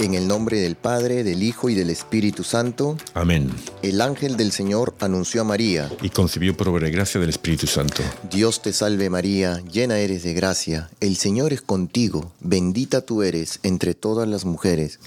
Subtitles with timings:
[0.00, 2.96] En el nombre del Padre, del Hijo y del Espíritu Santo.
[3.12, 3.50] Amén.
[3.82, 5.90] El ángel del Señor anunció a María.
[6.00, 8.02] Y concibió por obra y gracia del Espíritu Santo.
[8.30, 10.88] Dios te salve María, llena eres de gracia.
[11.00, 12.32] El Señor es contigo.
[12.40, 15.00] Bendita tú eres entre todas las mujeres.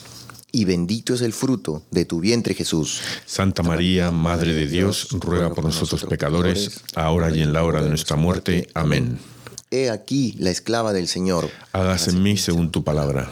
[0.52, 3.02] Y bendito es el fruto de tu vientre Jesús.
[3.26, 7.90] Santa María, Madre de Dios, ruega por nosotros pecadores, ahora y en la hora de
[7.90, 8.70] nuestra muerte.
[8.76, 9.18] Amén.
[9.72, 11.50] He aquí la esclava del Señor.
[11.72, 13.32] Hágase en mí según tu palabra.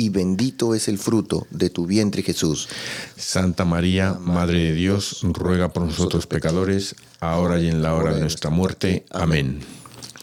[0.00, 2.70] y bendito es el fruto de tu vientre Jesús.
[3.18, 8.20] Santa María, Madre de Dios, ruega por nosotros pecadores, ahora y en la hora de
[8.20, 9.04] nuestra muerte.
[9.10, 9.60] Amén.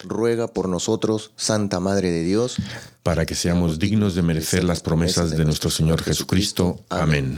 [0.03, 2.58] Ruega por nosotros, Santa Madre de Dios,
[3.03, 6.80] para que seamos dignos de merecer las promesas de nuestro Señor Jesucristo.
[6.89, 7.38] Amén.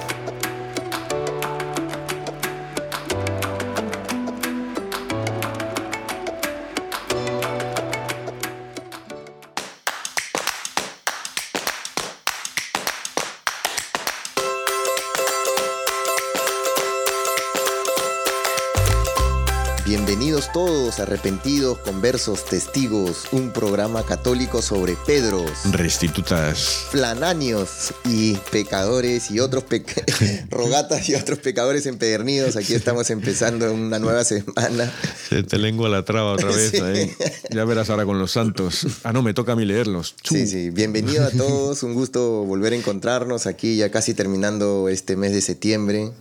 [20.41, 29.39] Bienvenidos todos, arrepentidos, conversos, testigos, un programa católico sobre Pedros, restitutas, flanáneos y pecadores y
[29.39, 29.65] otros
[30.49, 32.55] rogatas y otros pecadores empedernidos.
[32.55, 34.91] Aquí estamos empezando una nueva semana.
[35.29, 36.73] Se te lengua la traba otra vez.
[36.81, 37.13] Ahí.
[37.51, 38.87] Ya verás ahora con los santos.
[39.03, 40.15] Ah, no, me toca a mí leerlos.
[40.23, 40.71] Sí, sí.
[40.71, 41.83] Bienvenido a todos.
[41.83, 46.11] Un gusto volver a encontrarnos aquí ya casi terminando este mes de septiembre.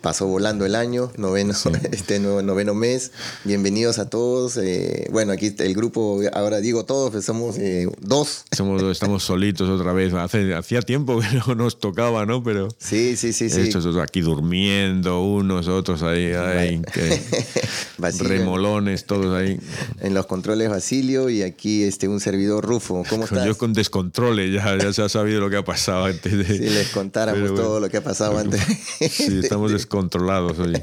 [0.00, 1.54] Pasó volando el año, noveno,
[1.92, 3.10] este noveno mes.
[3.42, 4.56] Bienvenidos a todos.
[4.56, 8.44] Eh, bueno, aquí el grupo, ahora digo todos, pues somos eh, dos.
[8.56, 10.14] Somos estamos solitos otra vez.
[10.14, 12.44] Hace, hacía tiempo que no nos tocaba, ¿no?
[12.44, 12.68] Pero.
[12.78, 13.46] Sí, sí, sí.
[13.46, 14.00] Estos sí.
[14.00, 16.32] aquí durmiendo, unos, otros ahí.
[16.32, 16.80] Ay,
[18.20, 19.58] remolones, todos ahí.
[20.00, 23.02] En los controles Basilio y aquí este, un servidor Rufo.
[23.10, 23.44] ¿Cómo estás?
[23.44, 26.44] Yo con descontroles, ya, ya se ha sabido lo que ha pasado antes de.
[26.44, 28.62] Si les contáramos todo lo que ha pasado antes.
[29.10, 30.80] Sí, estamos controlados hoy.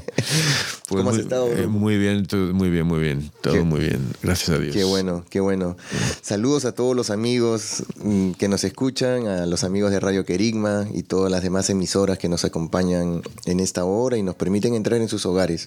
[0.88, 1.48] Pues ¿Cómo has muy, estado?
[1.48, 3.32] Eh, muy bien, muy bien, muy bien.
[3.40, 4.06] Todo Qué- muy bien.
[4.22, 4.72] Gracias a Dios.
[4.72, 5.76] Qué bueno, qué bueno.
[6.22, 10.86] Saludos a todos los amigos mm, que nos escuchan, a los amigos de Radio Querigma
[10.94, 15.00] y todas las demás emisoras que nos acompañan en esta hora y nos permiten entrar
[15.00, 15.66] en sus hogares.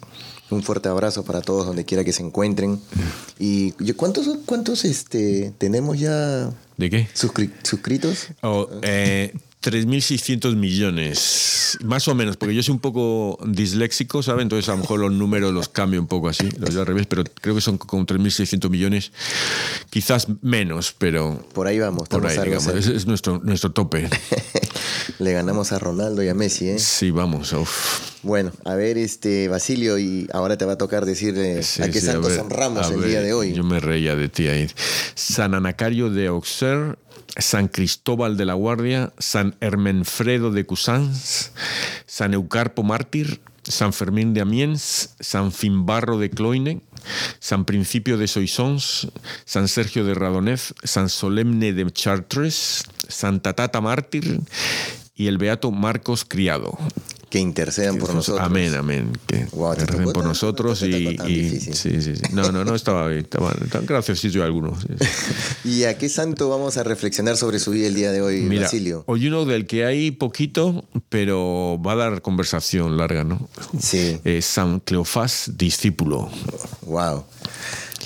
[0.52, 2.80] Un fuerte abrazo para todos donde quiera que se encuentren.
[3.40, 7.10] ¿Y y cuántos, cuántos este, tenemos ya ¿De qué?
[7.14, 8.28] suscri- suscritos?
[8.42, 9.34] Oh, eh,
[9.69, 14.44] 3.600 millones, más o menos, porque yo soy un poco disléxico, ¿sabes?
[14.44, 17.07] Entonces a lo mejor los números los cambio un poco así, los de al revés,
[17.07, 19.12] pero creo que son como 3.600 millones,
[19.90, 24.09] quizás menos, pero Por ahí vamos, por ahí, digamos, es, nuestro, nuestro tope.
[25.19, 26.79] Le ganamos a Ronaldo y a Messi, ¿eh?
[26.79, 27.53] Sí, vamos.
[27.53, 28.09] uf.
[28.22, 32.02] Bueno, a ver, este Basilio, y ahora te va a tocar decirle Sí, a qué
[32.02, 33.53] sí, a santos ver, honramos a el ver, día de hoy.
[33.53, 34.69] Yo me reía de ti ahí.
[35.16, 36.96] San Anacario de Auxerre,
[37.38, 41.52] San Cristóbal de la Guardia, San Hermenfredo de Cusans,
[42.06, 46.81] San Eucarpo Mártir, San Fermín de Amiens, San Finbarro de Cloyne,
[47.40, 49.08] San Principio de Soissons,
[49.46, 54.41] San Sergio de Radonez, San Solemne de Chartres, Santa Tata Mártir
[55.19, 56.78] y el Beato Marcos Criado.
[57.29, 58.44] Que intercedan por nosotros.
[58.44, 59.11] Amén, amén.
[59.28, 62.14] Que Guau, ¿te que recen tocó por tan- nosotros y, sí, sí, sí.
[62.34, 63.26] No, no, no estaba bien.
[63.26, 64.76] Tan graciosillo alguno.
[64.82, 65.05] sí, sí.
[65.70, 68.64] ¿Y a qué santo vamos a reflexionar sobre su vida el día de hoy, Mira,
[68.64, 69.03] Basilio?
[69.05, 73.47] hoy uno del que hay poquito, pero va a dar conversación larga, ¿no?
[73.79, 76.29] Sí, Eh, San Cleofás, discípulo.
[76.88, 77.26] wow.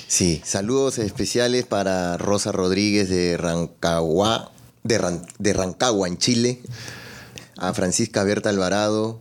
[0.06, 4.52] Sí, saludos especiales para Rosa Rodríguez de Rancagua,
[4.82, 6.60] de, Ran- de Rancagua, en Chile,
[7.68, 9.18] a Francisca Berta Alvarado,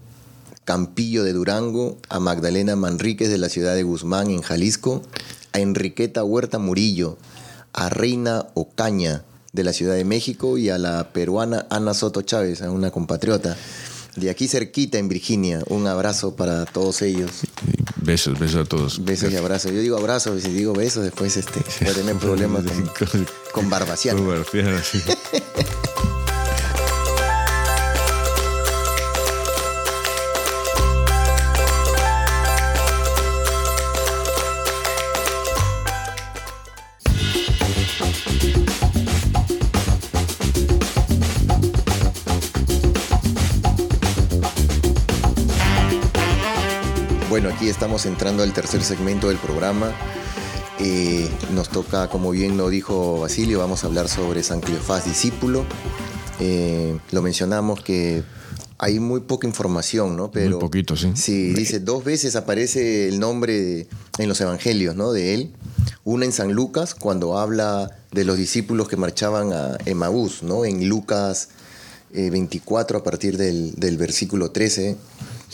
[0.66, 5.01] Campillo de Durango, a Magdalena Manríquez de la ciudad de Guzmán, en Jalisco,
[5.51, 7.18] a Enriqueta Huerta Murillo,
[7.74, 12.62] a Reina Ocaña de la Ciudad de México y a la peruana Ana Soto Chávez,
[12.62, 13.56] a una compatriota
[14.16, 15.62] de aquí cerquita en Virginia.
[15.69, 17.31] Un abrazo para todos ellos.
[17.98, 19.04] Besos, besos a todos.
[19.04, 19.72] Besos y abrazos.
[19.72, 23.72] Yo digo abrazos y si digo besos, después este, puede tener problemas con, con
[24.84, 25.00] sí.
[47.73, 49.91] estamos entrando al tercer segmento del programa.
[50.79, 55.65] Eh, nos toca, como bien lo dijo Basilio, vamos a hablar sobre San Cleofás discípulo.
[56.39, 58.23] Eh, lo mencionamos que
[58.77, 60.29] hay muy poca información, ¿no?
[60.29, 61.13] Pero, muy poquito, sí.
[61.15, 63.87] Sí, dice, dos veces aparece el nombre de,
[64.19, 65.11] en los evangelios, ¿no?
[65.11, 65.51] De él.
[66.03, 70.63] Una en San Lucas, cuando habla de los discípulos que marchaban a Emaús, ¿no?
[70.63, 71.49] En Lucas
[72.13, 74.95] eh, 24, a partir del, del versículo 13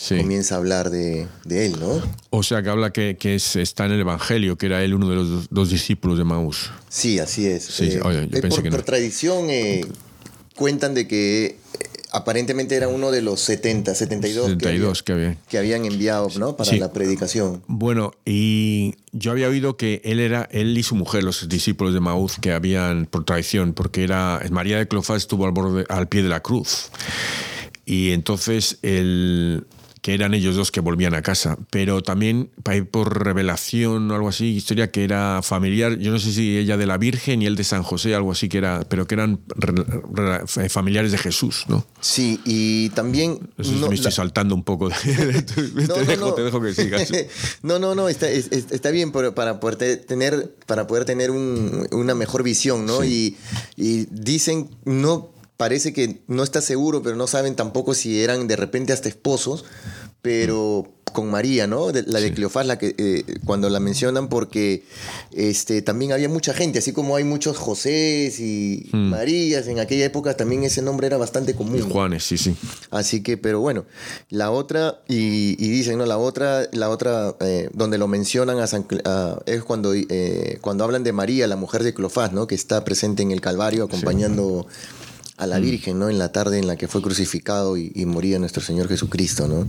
[0.07, 2.01] comienza a hablar de, de, él, ¿no?
[2.30, 5.10] O sea, que habla que, que es, está en el Evangelio, que era él uno
[5.10, 6.72] de los dos, dos discípulos de Maús.
[6.90, 7.63] Sí, así es.
[7.66, 8.75] Sí, eh, oye, yo pensé por, que no.
[8.78, 9.86] por tradición eh,
[10.56, 11.57] cuentan de que eh,
[12.12, 16.30] aparentemente era uno de los 70, 72, 72 que, había, que, había, que habían enviado
[16.40, 16.56] ¿no?
[16.56, 16.80] para Sí.
[16.80, 17.62] la predicación.
[17.68, 22.00] Bueno, y yo había oído que él era él y su mujer, los discípulos de
[22.00, 26.24] Maús, que habían por traición, porque era María de Cleofás estuvo al borde, al pie
[26.24, 26.90] de la cruz.
[27.86, 29.66] Y entonces el
[30.01, 32.51] que eran ellos dos que volvían a casa, pero también
[32.92, 36.86] por revelación o algo así, historia que era familiar, yo no sé si ella de
[36.86, 39.84] la Virgen y él de San José, algo así que era, pero que eran re,
[40.13, 41.86] re, familiares de Jesús, ¿no?
[42.00, 43.40] Sí, y también...
[43.57, 44.16] Eso no, me estoy la...
[44.16, 44.90] saltando un poco.
[44.90, 44.96] De,
[45.88, 46.34] no, te, no, dejo, no.
[46.34, 47.12] te dejo que sigas.
[47.63, 52.16] no, no, no, está, está bien pero para poder tener, para poder tener un, una
[52.16, 53.02] mejor visión, ¿no?
[53.02, 53.38] Sí.
[53.75, 58.48] Y, y dicen, no parece que no está seguro, pero no saben tampoco si eran
[58.48, 59.66] de repente hasta esposos,
[60.22, 61.12] pero mm.
[61.12, 61.92] con María, ¿no?
[61.92, 62.34] De, la de sí.
[62.34, 64.86] Cleofás, la que eh, cuando la mencionan, porque
[65.34, 69.10] este, también había mucha gente, así como hay muchos Josés y mm.
[69.10, 71.80] Marías, en aquella época también ese nombre era bastante común.
[71.80, 72.56] Y Juanes, sí, sí.
[72.90, 73.84] Así que, pero bueno,
[74.30, 76.06] la otra, y, y dicen, ¿no?
[76.06, 80.86] La otra, la otra eh, donde lo mencionan a San, a, es cuando, eh, cuando
[80.86, 82.48] hablan de María, la mujer de Cleofás, ¿no?
[82.48, 84.66] Que está presente en el Calvario acompañando.
[84.70, 84.99] Sí
[85.40, 86.10] a la Virgen, ¿no?
[86.10, 89.66] En la tarde en la que fue crucificado y, y, moría nuestro Señor Jesucristo, ¿no?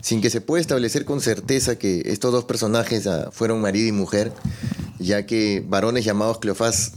[0.00, 3.92] Sin que se pueda establecer con certeza que estos dos personajes uh, fueron marido y
[3.92, 4.32] mujer,
[5.00, 6.92] ya que varones llamados Cleofás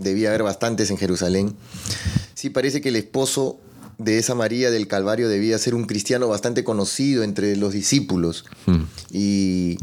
[0.00, 1.54] debía haber bastantes en Jerusalén.
[2.34, 3.60] Sí parece que el esposo
[3.98, 8.46] de esa María del Calvario debía ser un cristiano bastante conocido entre los discípulos.
[8.66, 8.82] Mm.
[9.12, 9.78] Y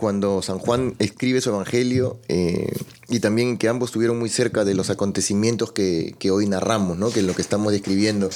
[0.00, 2.72] cuando San Juan escribe su evangelio eh,
[3.10, 7.10] y también que ambos estuvieron muy cerca de los acontecimientos que, hoy narramos, ¿no?
[7.10, 8.30] que es lo que estamos describiendo.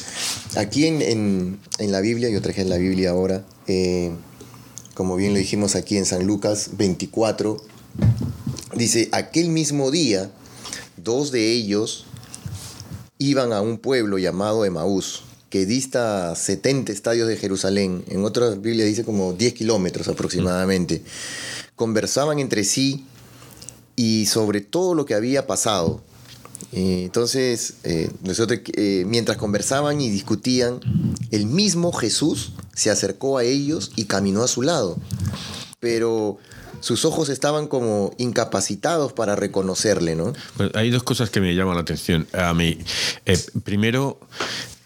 [0.57, 4.13] Aquí en, en, en la Biblia, yo traje la Biblia ahora, eh,
[4.93, 7.57] como bien lo dijimos aquí en San Lucas 24,
[8.75, 10.31] dice, aquel mismo día,
[10.99, 12.05] dos de ellos
[13.17, 15.23] iban a un pueblo llamado Emaús,
[15.55, 21.05] que dista 70 estadios de Jerusalén, en otras Biblias dice como 10 kilómetros aproximadamente.
[21.77, 23.05] Conversaban entre sí
[23.95, 26.03] y sobre todo lo que había pasado.
[26.73, 30.81] Eh, entonces, eh, nosotros, eh, mientras conversaban y discutían,
[31.31, 34.99] el mismo Jesús se acercó a ellos y caminó a su lado.
[35.79, 36.41] Pero
[36.85, 40.35] sus ojos estaban como incapacitados para reconocerle, ¿no?
[40.59, 42.27] Pues hay dos cosas que me llaman la atención.
[42.35, 42.77] A mí,
[43.25, 44.19] eh, primero,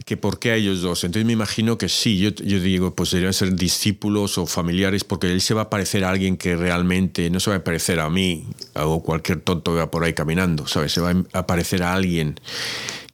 [0.09, 1.05] que por qué a ellos dos.
[1.05, 5.31] Entonces me imagino que sí, yo, yo digo, pues deberían ser discípulos o familiares, porque
[5.31, 8.09] él se va a parecer a alguien que realmente no se va a parecer a
[8.09, 10.93] mí o cualquier tonto que va por ahí caminando, ¿sabes?
[10.93, 12.41] Se va a parecer a alguien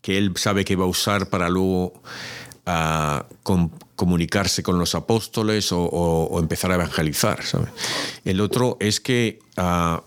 [0.02, 2.00] que él sabe que va a usar para luego
[2.64, 7.40] a com comunicarse con los apóstoles o, empezar a evangelizar.
[8.24, 9.98] El otro es que uh,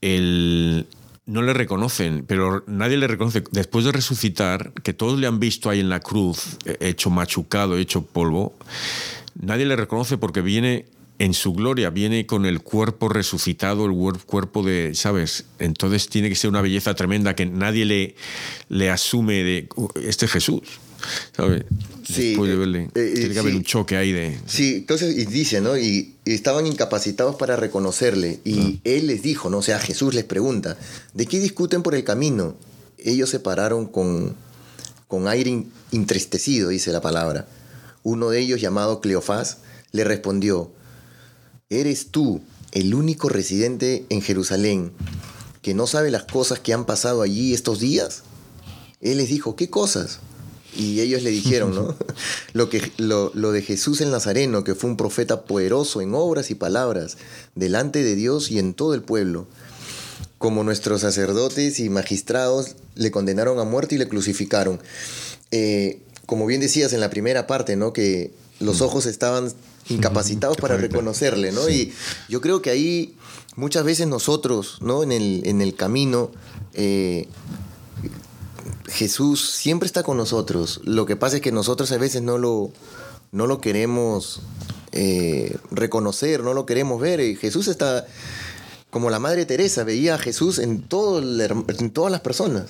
[0.00, 0.88] el
[1.28, 3.44] no le reconocen, pero nadie le reconoce.
[3.52, 8.02] Después de resucitar, que todos le han visto ahí en la cruz, hecho machucado, hecho
[8.02, 8.56] polvo,
[9.38, 10.86] nadie le reconoce porque viene
[11.18, 15.44] en su gloria, viene con el cuerpo resucitado, el cuerpo de, ¿sabes?
[15.58, 18.14] Entonces tiene que ser una belleza tremenda que nadie le,
[18.70, 19.68] le asume de
[20.02, 20.62] este Jesús.
[22.04, 23.38] Sí, verle, eh, tiene que sí.
[23.38, 24.38] haber un choque ahí de...
[24.46, 25.76] Sí, entonces, y dice, ¿no?
[25.76, 28.40] Y, y estaban incapacitados para reconocerle.
[28.44, 28.80] Y Ah.
[28.84, 29.58] él les dijo, ¿no?
[29.58, 30.76] O sea, Jesús les pregunta,
[31.14, 32.56] ¿de qué discuten por el camino?
[32.96, 34.34] Ellos se pararon con,
[35.06, 37.46] con aire entristecido, dice la palabra.
[38.02, 39.58] Uno de ellos, llamado Cleofás,
[39.92, 40.72] le respondió,
[41.68, 42.40] ¿eres tú
[42.72, 44.92] el único residente en Jerusalén
[45.62, 48.22] que no sabe las cosas que han pasado allí estos días?
[49.02, 50.20] Él les dijo, ¿qué cosas?
[50.78, 51.94] Y ellos le dijeron, ¿no?
[52.52, 56.50] lo, que, lo, lo de Jesús el Nazareno, que fue un profeta poderoso en obras
[56.50, 57.18] y palabras,
[57.54, 59.46] delante de Dios y en todo el pueblo.
[60.38, 64.80] Como nuestros sacerdotes y magistrados le condenaron a muerte y le crucificaron.
[65.50, 67.92] Eh, como bien decías en la primera parte, ¿no?
[67.92, 69.52] Que los ojos estaban
[69.88, 71.68] incapacitados para reconocerle, ¿no?
[71.68, 71.92] Y
[72.28, 73.16] yo creo que ahí
[73.56, 75.02] muchas veces nosotros, ¿no?
[75.02, 76.30] En el, en el camino,
[76.74, 77.26] eh,
[78.88, 80.80] Jesús siempre está con nosotros.
[80.84, 82.70] Lo que pasa es que nosotros a veces no lo,
[83.32, 84.40] no lo queremos
[84.92, 87.20] eh, reconocer, no lo queremos ver.
[87.20, 88.06] Y Jesús está,
[88.90, 92.66] como la Madre Teresa, veía a Jesús en, todo en todas las personas.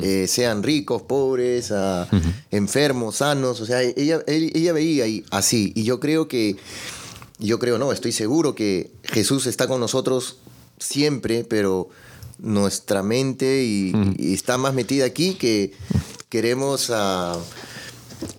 [0.00, 1.72] Eh, sean ricos, pobres,
[2.52, 6.56] enfermos, sanos, o sea, ella, ella veía así, y yo creo que,
[7.40, 10.36] yo creo, no, estoy seguro que Jesús está con nosotros
[10.78, 11.88] siempre, pero
[12.38, 13.92] nuestra mente y,
[14.32, 15.72] está más metida aquí que
[16.28, 17.38] queremos ah,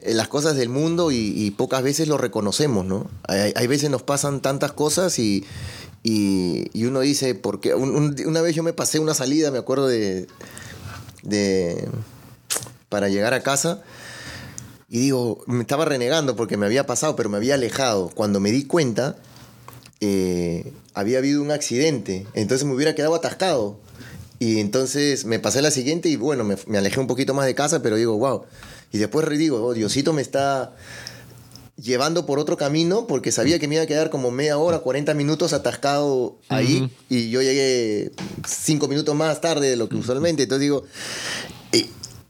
[0.06, 3.10] las cosas del mundo y, pocas veces lo reconocemos, ¿no?
[3.27, 5.46] Hay, veces nos pasan tantas cosas y,
[6.03, 10.27] y, uno dice, porque una vez yo me pasé una salida, me acuerdo de,
[11.24, 11.88] de
[12.89, 13.84] para llegar a casa
[14.89, 18.10] y digo, me estaba renegando porque me había pasado, pero me había alejado.
[18.10, 19.18] Cuando me di cuenta,
[20.01, 23.79] eh, había habido un accidente, entonces me hubiera quedado atascado.
[24.39, 27.81] Y entonces me pasé la siguiente y bueno, me, alejé un poquito más de casa,
[27.81, 28.43] pero digo, wow.
[28.91, 30.74] Y después digo, oh, Diosito me está
[31.75, 35.13] llevando por otro camino porque sabía que me iba a quedar como media hora, 40
[35.13, 38.12] minutos atascado ahí y yo llegué
[38.48, 40.43] cinco minutos más tarde de lo que usualmente.
[40.43, 40.84] Entonces digo,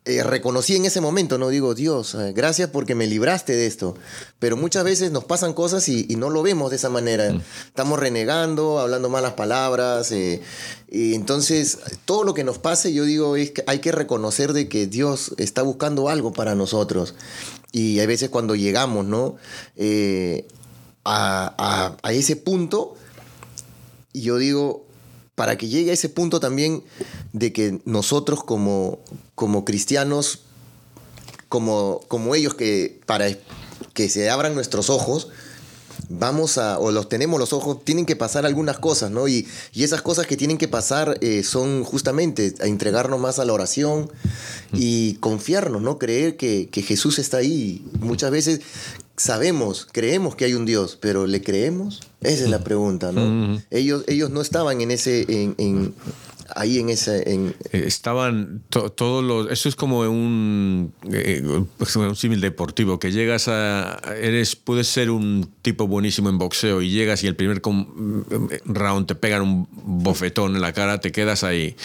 [0.09, 3.95] eh, reconocí en ese momento, no digo, Dios, eh, gracias porque me libraste de esto.
[4.39, 7.31] Pero muchas veces nos pasan cosas y, no lo vemos de esa manera.
[7.31, 7.41] Mm.
[7.67, 10.11] Estamos renegando, hablando malas palabras.
[10.11, 10.41] Eh,
[10.89, 14.67] y entonces, todo lo que nos pase, yo digo, es que hay que reconocer de
[14.67, 17.13] que Dios está buscando algo para nosotros.
[17.71, 19.35] Y hay veces cuando llegamos, ¿no?
[21.05, 22.95] a, a ese punto,
[24.13, 24.88] yo digo,
[25.39, 26.83] para que llegue a ese punto también
[27.31, 28.99] de que nosotros como,
[29.35, 30.39] como cristianos,
[31.47, 33.29] como, como ellos que para
[33.93, 35.29] que se abran nuestros ojos,
[36.09, 39.27] vamos a, o los tenemos los ojos, tienen que pasar algunas cosas, ¿no?
[39.27, 43.53] Y, esas cosas que tienen que pasar eh, son justamente a entregarnos más a la
[43.53, 44.11] oración
[44.73, 45.97] y confiarnos, ¿no?
[45.97, 47.85] Creer que, que Jesús está ahí.
[48.01, 48.61] Muchas veces
[49.19, 52.01] sabemos, creemos que hay un Dios, pero ¿le creemos?
[52.21, 53.61] Esa es la pregunta, ¿no?
[53.69, 55.93] ellos, ellos no estaban en ese, en,
[56.55, 57.31] ahí en ese...
[57.31, 57.55] En...
[57.71, 59.51] Eh, estaban todos los...
[59.51, 63.99] Eso es como un, eh, un símil deportivo, que llegas a...
[64.21, 67.61] Eres, puedes ser un tipo buenísimo en boxeo y llegas y el primer
[68.65, 71.75] round te pegan un bofetón en la cara, te quedas ahí.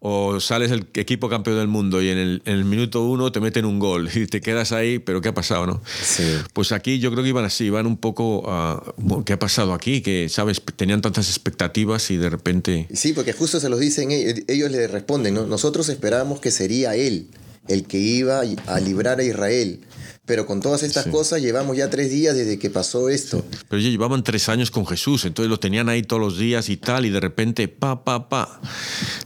[0.00, 3.40] O sales el equipo campeón del mundo y en el, en el minuto uno te
[3.40, 5.80] meten un gol y te quedas ahí, pero ¿qué ha pasado, no?
[6.02, 6.24] Sí.
[6.52, 8.94] Pues aquí yo creo que iban así, iban un poco a...
[9.24, 10.00] ¿Qué ha pasado aquí?
[10.00, 10.62] Que, ¿sabes?
[10.76, 12.88] Tenían tantas expectativas y de repente...
[12.92, 17.28] Sí, porque justo se los dicen ellos le responden, nosotros esperábamos que sería él
[17.68, 19.80] el que iba a librar a Israel.
[20.24, 23.42] Pero con todas estas cosas llevamos ya tres días desde que pasó esto.
[23.68, 26.76] Pero ellos llevaban tres años con Jesús, entonces lo tenían ahí todos los días y
[26.76, 28.60] tal, y de repente, pa, pa, pa,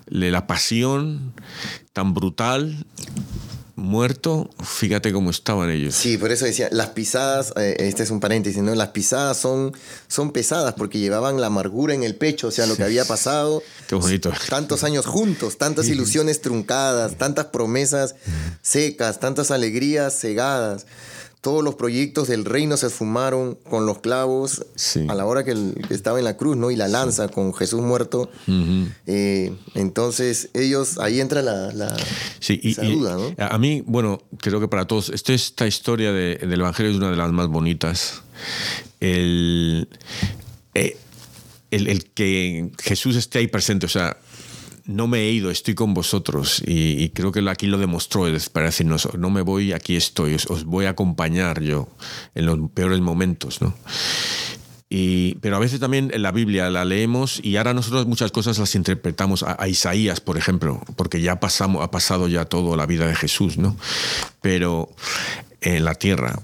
[0.06, 1.32] la pasión
[1.92, 2.86] tan brutal
[3.82, 5.94] muerto, fíjate cómo estaban ellos.
[5.94, 8.74] Sí, por eso decía, las pisadas, eh, este es un paréntesis, ¿no?
[8.74, 9.72] Las pisadas son,
[10.08, 13.62] son pesadas porque llevaban la amargura en el pecho, o sea, lo que había pasado.
[13.88, 14.32] Qué bonito.
[14.48, 18.14] Tantos años juntos, tantas ilusiones truncadas, tantas promesas
[18.62, 20.86] secas, tantas alegrías cegadas
[21.42, 24.64] todos los proyectos del reino se esfumaron con los clavos
[25.08, 25.52] a la hora que,
[25.90, 26.70] estaba en la cruz, ¿no?
[26.70, 28.30] Y la lanza con Jesús muerto.
[29.06, 31.96] Eh, entonces, ellos, ahí entra la, la
[32.80, 33.34] duda, ¿no?
[33.36, 37.32] A mí, bueno, creo que para todos, esta historia del Evangelio es una de las
[37.32, 38.22] más bonitas.
[39.00, 39.88] El,
[40.74, 40.96] eh,
[41.72, 44.16] el, el que Jesús esté ahí presente, o sea,
[44.84, 46.62] no me he ido, estoy con vosotros.
[46.66, 50.86] Y, creo que aquí lo demostró, para decirnos, no me voy, aquí estoy, os, voy
[50.86, 51.88] a acompañar yo
[52.34, 53.60] en los peores momentos.
[53.60, 53.74] ¿no?
[54.88, 58.58] Y, pero a veces también en la Biblia la leemos y ahora nosotros muchas cosas
[58.58, 63.06] las interpretamos a, Isaías, por ejemplo, porque ya pasamos, ha pasado ya toda la vida
[63.06, 63.76] de Jesús, ¿no?
[64.42, 64.90] Pero
[65.62, 66.38] en la tierra.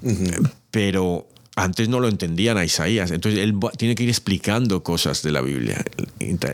[0.71, 1.27] Pero
[1.59, 5.41] antes no lo entendían a Isaías, entonces él tiene que ir explicando cosas de la
[5.41, 5.85] Biblia.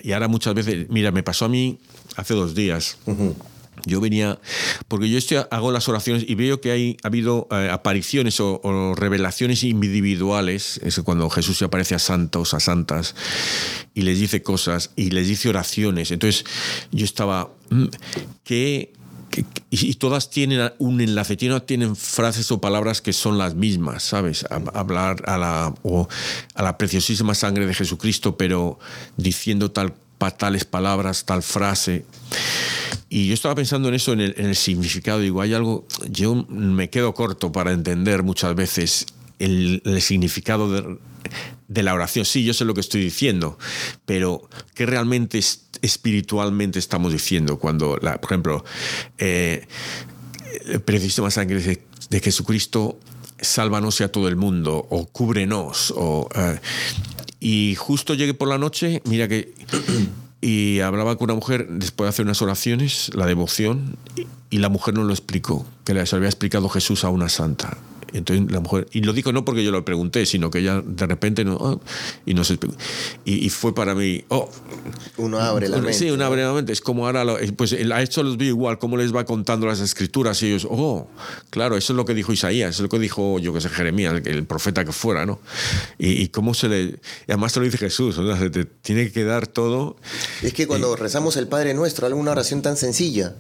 [0.03, 1.79] Y ahora muchas veces, mira, me pasó a mí
[2.17, 2.97] hace dos días.
[3.87, 4.39] Yo venía,
[4.89, 8.95] porque yo estoy, hago las oraciones y veo que hay, ha habido eh, apariciones o,
[8.97, 13.15] revelaciones individuales, es cuando Jesús se aparece a santos, a santas,
[13.93, 16.13] y les dice cosas, y les dice oraciones.
[16.13, 16.45] Entonces
[16.93, 17.85] yo estaba, mm,
[19.35, 24.45] ¿qué, y, todas tienen un enlace, tienen, frases o palabras que son las mismas, ¿sabes?
[24.51, 25.75] hablar a la,
[26.55, 28.79] a la preciosísima sangre de Jesucristo, pero
[29.17, 29.95] diciendo tal,
[30.33, 32.05] tales palabras, tal frase.
[33.09, 35.21] Y yo estaba pensando en eso, en el, significado.
[35.21, 39.07] Digo, hay algo, yo me quedo corto para entender muchas veces
[39.39, 40.99] el, significado de,
[41.83, 42.25] la oración.
[42.25, 43.59] Sí, yo sé lo que estoy diciendo,
[44.07, 45.41] pero ¿qué realmente
[45.83, 48.65] espiritualmente estamos diciendo cuando, por ejemplo,
[49.19, 49.67] eh,
[50.67, 50.81] el
[51.31, 51.61] sangre
[52.11, 52.99] de, Jesucristo,
[53.41, 56.29] sálvanos a todo el mundo, o cúbrenos, o...
[56.35, 56.61] Eh,
[57.41, 59.53] y justo llegué por la noche, mira que...
[60.41, 63.97] Y hablaba con una mujer después de hacer unas oraciones, la devoción,
[64.51, 67.79] y, la mujer no lo explicó, que les había explicado Jesús a una santa.
[68.15, 71.07] Entonces la mujer, y lo digo no porque yo lo pregunté, sino que ella de
[71.07, 71.79] repente no, ah,
[72.25, 72.59] y no se
[73.25, 74.49] y, y, fue para mí, oh,
[75.17, 75.95] uno abre la mente.
[75.95, 76.73] Sí, uno abre la mente.
[76.73, 77.25] Es como ahora,
[77.57, 81.09] pues a esto los vi igual, cómo les va contando las escrituras y ellos, oh,
[81.51, 83.69] claro, eso es lo que dijo Isaías, eso es lo que dijo, yo que sé,
[83.69, 85.41] Jeremías, el, profeta que fuera, ¿no?
[85.99, 88.37] Y, cómo se le, y además te lo dice Jesús, ¿no?
[88.39, 89.97] se te tiene que dar todo.
[90.43, 93.35] Es que cuando rezamos el Padre Nuestro, alguna oración tan sencilla,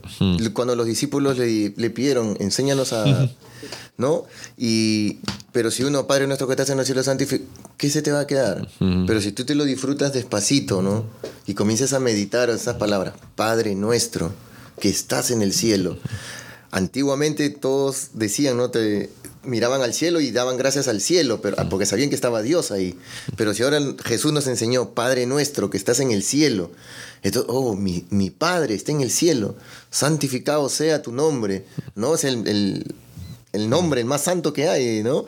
[0.52, 3.30] cuando los discípulos le, le pidieron, enséñanos a...
[3.96, 4.24] ¿no?
[4.56, 5.18] Y,
[5.52, 7.24] pero si uno, Padre nuestro que estás en el cielo santo,
[7.76, 8.68] ¿qué se te va a quedar?
[8.78, 11.04] Pero si tú te lo disfrutas despacito, ¿no?
[11.46, 14.32] Y comienzas a meditar esas palabras, Padre nuestro
[14.80, 15.98] que estás en el cielo.
[16.70, 18.70] Antiguamente todos decían, ¿no?
[18.70, 19.10] Te
[19.44, 22.98] miraban al cielo y daban gracias al cielo, pero, porque sabían que estaba Dios ahí.
[23.36, 26.72] Pero si ahora Jesús nos enseñó, Padre nuestro que estás en el cielo,
[27.22, 29.54] entonces, oh, mi, mi Padre está en el cielo,
[29.90, 32.14] santificado sea tu nombre, ¿no?
[32.14, 32.94] Es el el
[33.70, 35.26] nombre, el más santo que hay, ¿no?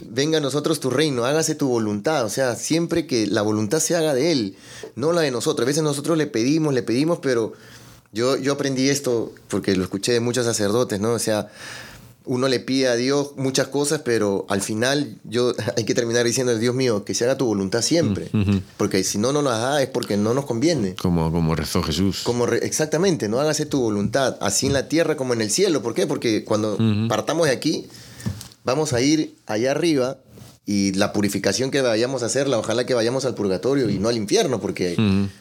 [0.00, 3.96] Venga a nosotros tu reino, hágase tu voluntad, o sea, siempre que la voluntad se
[3.96, 4.56] haga de Él,
[4.96, 5.64] no la de nosotros.
[5.64, 7.52] A veces nosotros le pedimos, le pedimos, pero
[8.12, 11.12] yo, yo aprendí esto porque lo escuché de muchos sacerdotes, ¿no?
[11.12, 11.50] O sea,
[12.24, 16.56] uno le pide a Dios muchas cosas, pero al final yo hay que terminar diciendo,
[16.56, 18.30] Dios mío, que se haga tu voluntad siempre.
[18.76, 20.94] Porque si no, no nos da es porque no nos conviene.
[20.96, 22.22] Como, como rezó Jesús.
[22.22, 25.82] Como exactamente, no hágase tu voluntad, así en la tierra como en el cielo.
[25.82, 26.06] ¿Por qué?
[26.06, 27.86] Porque cuando partamos de aquí,
[28.64, 30.18] vamos a ir allá arriba
[30.64, 34.16] y la purificación que vayamos a hacerla, ojalá que vayamos al purgatorio y no al
[34.16, 34.96] infierno, porque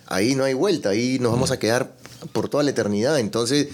[0.07, 1.93] ahí no hay vuelta, ahí nos vamos a quedar
[2.33, 3.19] por toda la eternidad.
[3.19, 3.67] Entonces,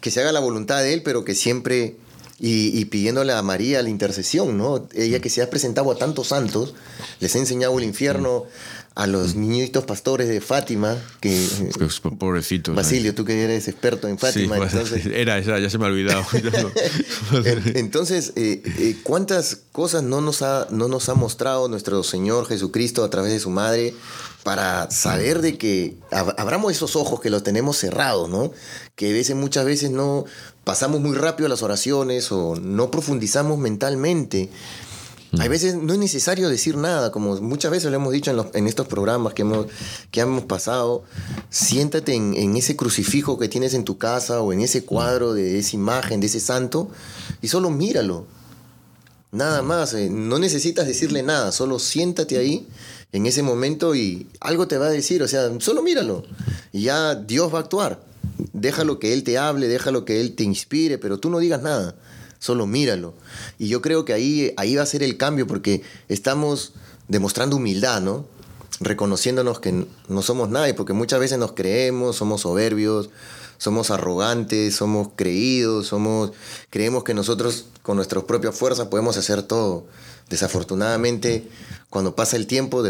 [0.00, 1.96] que se haga la voluntad de Él, pero que siempre
[2.38, 4.88] y, pidiéndole a María la intercesión, ¿no?
[4.92, 6.74] Ella que se ha presentado a tantos santos,
[7.20, 8.46] les ha enseñado el infierno
[8.96, 11.48] a los niñitos pastores de Fátima, que...
[11.76, 12.76] Pues, pobrecitos.
[12.76, 14.56] Basilio, tú que eres experto en Fátima.
[14.56, 16.24] entonces, era esa, ya se me ha olvidado.
[17.74, 23.02] entonces, eh, eh, ¿cuántas cosas no nos, ha, no nos ha mostrado nuestro Señor Jesucristo
[23.02, 23.94] a través de su madre
[24.44, 28.52] para saber de que abramos esos ojos que los tenemos cerrados, ¿no?
[28.94, 30.26] Que veces, muchas veces no
[30.64, 34.50] pasamos muy rápido las oraciones o no profundizamos mentalmente.
[35.38, 38.66] Hay veces no es necesario decir nada, como muchas veces lo hemos dicho en, en
[38.66, 39.66] estos programas que hemos,
[40.10, 41.04] que hemos pasado.
[41.50, 45.58] Siéntate en, en, ese crucifijo que tienes en tu casa o en ese cuadro de
[45.58, 46.90] esa imagen, de ese santo,
[47.42, 48.26] y solo míralo.
[49.34, 52.68] Nada más, eh, no necesitas decirle nada, solo siéntate ahí
[53.10, 56.22] en ese momento y algo te va a decir, o sea, solo míralo
[56.72, 58.00] y ya Dios va a actuar.
[58.52, 61.96] Déjalo que Él te hable, déjalo que Él te inspire, pero tú no digas nada,
[62.44, 63.14] solo míralo.
[63.58, 65.80] Y yo creo que ahí, ahí va a ser el cambio porque
[66.10, 66.74] estamos
[67.08, 68.26] demostrando humildad, ¿no?
[68.80, 73.08] Reconociéndonos que no somos nadie, porque muchas veces nos creemos, somos soberbios,
[73.56, 76.32] somos arrogantes, somos creídos, somos
[76.68, 79.86] creemos que nosotros con nuestras propias fuerzas podemos hacer todo.
[80.28, 81.48] Desafortunadamente,
[81.88, 82.82] cuando pasa el tiempo,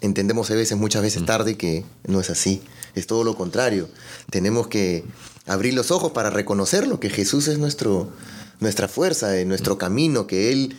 [0.00, 2.62] entendemos a veces, muchas veces tarde, que no es así.
[2.96, 3.88] Es todo lo contrario.
[4.28, 5.04] Tenemos que
[5.46, 8.10] abrir los ojos para reconocerlo, que Jesús es nuestro,
[8.60, 10.76] nuestra fuerza, nuestro camino, que Él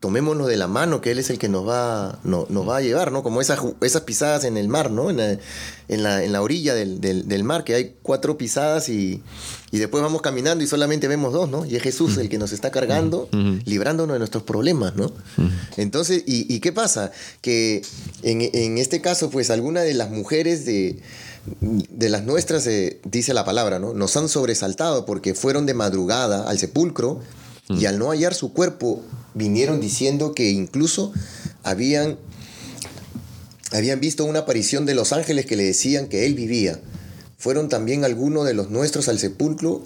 [0.00, 2.80] tomémonos de la mano, que Él es el que nos va, no, nos va a
[2.80, 3.22] llevar, ¿no?
[3.22, 5.10] Como esas, esas pisadas en el mar, ¿no?
[5.10, 5.38] En la,
[5.88, 9.22] en la, en la orilla del, del, mar, que hay cuatro pisadas y,
[9.70, 11.66] y, después vamos caminando y solamente vemos dos, ¿no?
[11.66, 13.28] Y es Jesús el que nos está cargando,
[13.66, 15.12] librándonos de nuestros problemas, ¿no?
[15.76, 17.12] Entonces, ¿y, ¿y, qué pasa?
[17.42, 17.82] Que
[18.22, 20.98] en, en, este caso, pues alguna de las mujeres de,
[21.60, 23.94] de las nuestras, eh, dice la palabra, ¿no?
[23.94, 27.20] Nos han sobresaltado porque fueron de madrugada al sepulcro
[27.68, 29.00] y al no hallar su cuerpo,
[29.34, 31.12] vinieron diciendo que incluso
[31.62, 32.18] habían,
[33.70, 36.80] habían visto una aparición de los ángeles que le decían que él vivía.
[37.38, 39.82] Fueron también algunos de los nuestros al sepulcro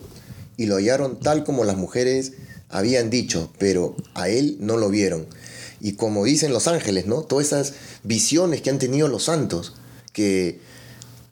[0.57, 2.33] y lo hallaron tal como las mujeres
[2.71, 5.27] habían dicho, pero a él no lo vieron.
[5.81, 7.23] Y como dicen los ángeles, ¿no?
[7.23, 9.75] Todas esas visiones que han tenido los santos,
[10.15, 10.59] que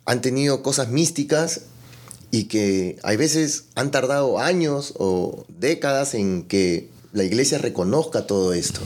[0.05, 1.62] han tenido cosas místicas
[2.31, 8.53] y que hay veces han tardado años o décadas en que la iglesia reconozca todo
[8.55, 8.81] esto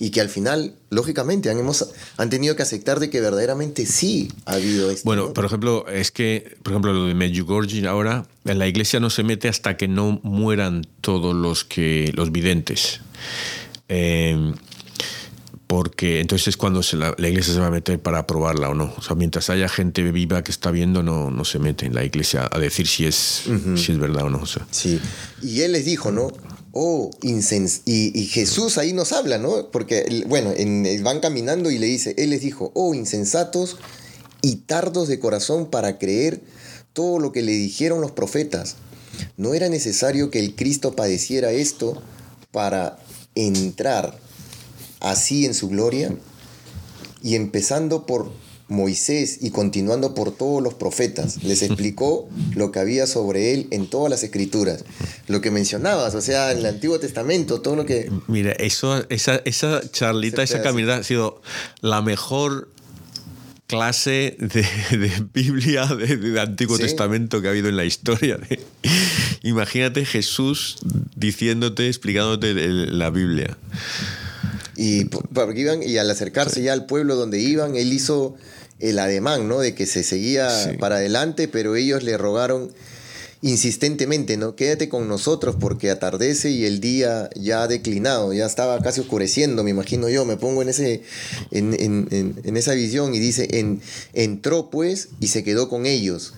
[0.00, 4.32] y que al final, lógicamente, han, hemos, han tenido que aceptar de que verdaderamente sí
[4.46, 5.04] ha habido esto.
[5.04, 9.22] Bueno, por ejemplo, es que, por ejemplo, lo de Medjugorje ahora, la iglesia no se
[9.24, 13.02] mete hasta que no mueran todos los, que, los videntes.
[13.90, 14.54] Eh,
[15.70, 18.92] porque entonces es cuando la, iglesia se va a meter para aprobarla o no.
[18.96, 22.04] O sea, mientras haya gente viva que está viendo, no, no se mete en la
[22.04, 23.44] iglesia a decir si es,
[23.76, 24.42] si es verdad o no.
[24.72, 25.00] Sí.
[25.40, 26.32] Y él les dijo, ¿no?
[26.72, 29.70] Oh, insens y, Jesús ahí nos habla, ¿no?
[29.70, 33.76] Porque, bueno, en, van caminando y le dice, Él les dijo, oh, insensatos
[34.42, 36.40] y tardos de corazón para creer
[36.94, 38.74] todo lo que le dijeron los profetas.
[39.36, 42.02] ¿No era necesario que el Cristo padeciera esto
[42.50, 42.98] para
[43.36, 44.18] entrar
[45.00, 46.14] así en su gloria,
[47.22, 48.30] y empezando por
[48.68, 53.88] Moisés y continuando por todos los profetas, les explicó lo que había sobre él en
[53.88, 54.84] todas las escrituras.
[55.26, 58.10] Lo que mencionabas, o sea, en el Antiguo Testamento, todo lo que...
[58.28, 61.42] Mira, eso, esa, esa charlita, esa caminata ha sido
[61.80, 62.68] la mejor
[63.66, 64.66] clase de,
[65.32, 68.38] Biblia, de, Antiguo Testamento que ha habido en la historia.
[69.42, 70.78] Imagínate Jesús
[71.14, 73.56] diciéndote, explicándote la Biblia.
[74.80, 75.10] Y,
[75.56, 78.36] iban, y al acercarse ya al pueblo donde iban, él hizo
[78.78, 79.60] el ademán, ¿no?
[79.60, 82.72] De que se seguía para adelante, pero ellos le rogaron
[83.42, 84.56] insistentemente, ¿no?
[84.56, 89.62] Quédate con nosotros porque atardece y el día ya ha declinado, ya estaba casi oscureciendo,
[89.64, 91.02] me imagino yo, me pongo en, ese,
[91.50, 93.82] en, esa visión y dice, en,
[94.14, 96.32] entró pues y se quedó con ellos.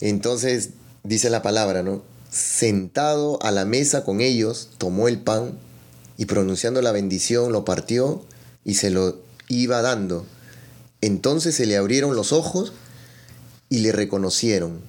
[0.00, 0.70] Entonces
[1.04, 2.02] dice la palabra, ¿no?
[2.32, 5.56] Sentado a la mesa con ellos, tomó el pan
[6.20, 8.22] y pronunciando la bendición lo partió
[8.62, 10.26] y se lo iba dando.
[11.00, 12.74] Entonces se le abrieron los ojos
[13.70, 14.82] y le reconocieron,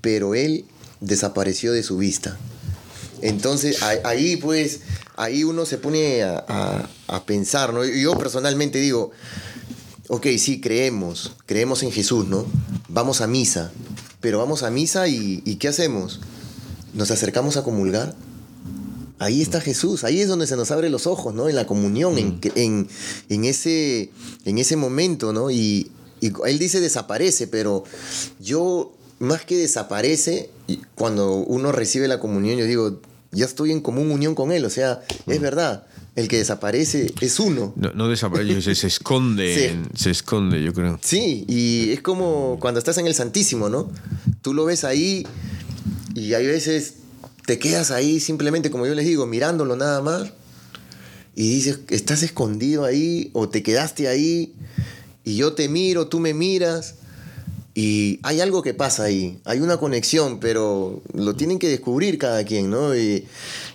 [0.00, 0.64] pero él
[1.00, 2.36] desapareció de su vista.
[3.22, 4.82] Entonces ahí pues,
[5.16, 6.88] ahí uno se pone a,
[7.26, 7.84] pensar, ¿no?
[7.84, 9.10] Yo personalmente digo,
[10.06, 12.46] ok, sí, creemos, creemos en Jesús, ¿no?
[12.88, 13.72] Vamos a misa,
[14.20, 16.20] pero vamos a misa y ¿qué hacemos?
[16.94, 18.14] ¿Nos acercamos a comulgar?
[19.18, 21.48] Ahí está Jesús, ahí es donde se nos abren los ojos, ¿no?
[21.48, 22.88] En la comunión, en, mm.
[23.30, 24.10] en, ese,
[24.44, 25.50] en ese momento, ¿no?
[25.50, 27.84] Y, él dice desaparece, pero
[28.40, 30.50] yo, más que desaparece,
[30.94, 33.00] cuando uno recibe la comunión, yo digo,
[33.32, 35.42] ya estoy en común unión con él, o sea, es mm.
[35.42, 35.86] verdad.
[36.14, 37.74] El que desaparece es uno.
[37.76, 40.98] No, desaparece, se, esconde, se esconde, yo creo.
[41.02, 43.90] Sí, y es como cuando estás en el Santísimo, ¿no?
[44.40, 45.26] Tú lo ves ahí
[46.14, 46.94] y hay veces
[47.46, 50.32] te quedas ahí simplemente, como yo les digo, mirándolo nada más.
[51.34, 54.54] Y dices, estás escondido ahí o te quedaste ahí
[55.24, 56.94] y yo te miro, tú me miras.
[57.74, 62.42] Y hay algo que pasa ahí, hay una conexión, pero lo tienen que descubrir cada
[62.42, 62.96] quien, ¿no?
[62.96, 63.26] Y,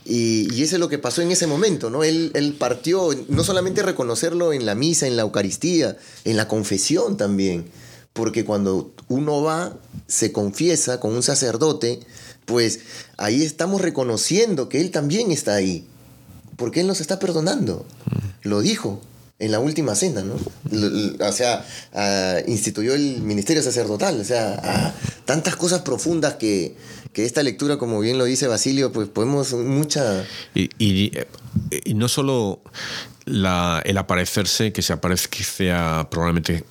[0.05, 2.03] y, eso es lo que pasó en ese momento, ¿no?
[2.03, 7.65] Él, partió, no solamente reconocerlo en la misa, en la Eucaristía, en la confesión también,
[8.13, 11.99] porque cuando uno va, se confiesa con un sacerdote,
[12.51, 12.81] pues
[13.15, 15.85] ahí estamos reconociendo que Él también está ahí,
[16.57, 17.85] porque Él nos está perdonando.
[18.41, 19.01] Lo dijo
[19.39, 20.35] en la última cena, ¿no?
[21.25, 21.65] O sea,
[22.47, 26.75] instituyó el ministerio sacerdotal, o sea, tantas cosas profundas que,
[27.15, 30.25] esta lectura, como bien lo dice Basilio, pues podemos mucha...
[30.53, 31.13] Y, y,
[31.93, 32.61] no solo
[33.25, 36.65] el aparecerse, que se aparece que sea probablemente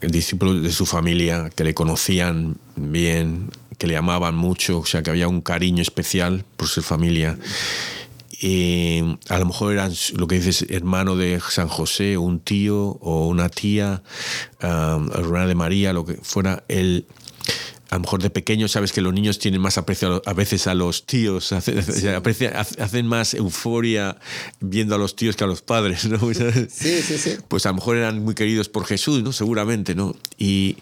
[0.00, 5.02] el discípulo de su familia, que le conocían bien, que le amaban mucho, o sea,
[5.02, 7.38] que había un cariño especial por su familia.
[8.42, 13.26] y a lo mejor eran lo que dices, hermano de San José, un tío o
[13.26, 14.02] una tía,
[14.62, 17.06] um, hermana de María, lo que fuera, él
[17.88, 20.74] a lo mejor de pequeño sabes que los niños tienen más aprecio a veces a
[20.74, 24.18] los tíos, hacen, más euforia
[24.60, 26.18] viendo a los tíos que a los padres, ¿no?
[26.68, 27.36] Sí, sí, sí.
[27.48, 29.32] Pues a lo mejor eran muy queridos por Jesús, ¿no?
[29.32, 30.14] Seguramente, ¿no?
[30.38, 30.76] Y,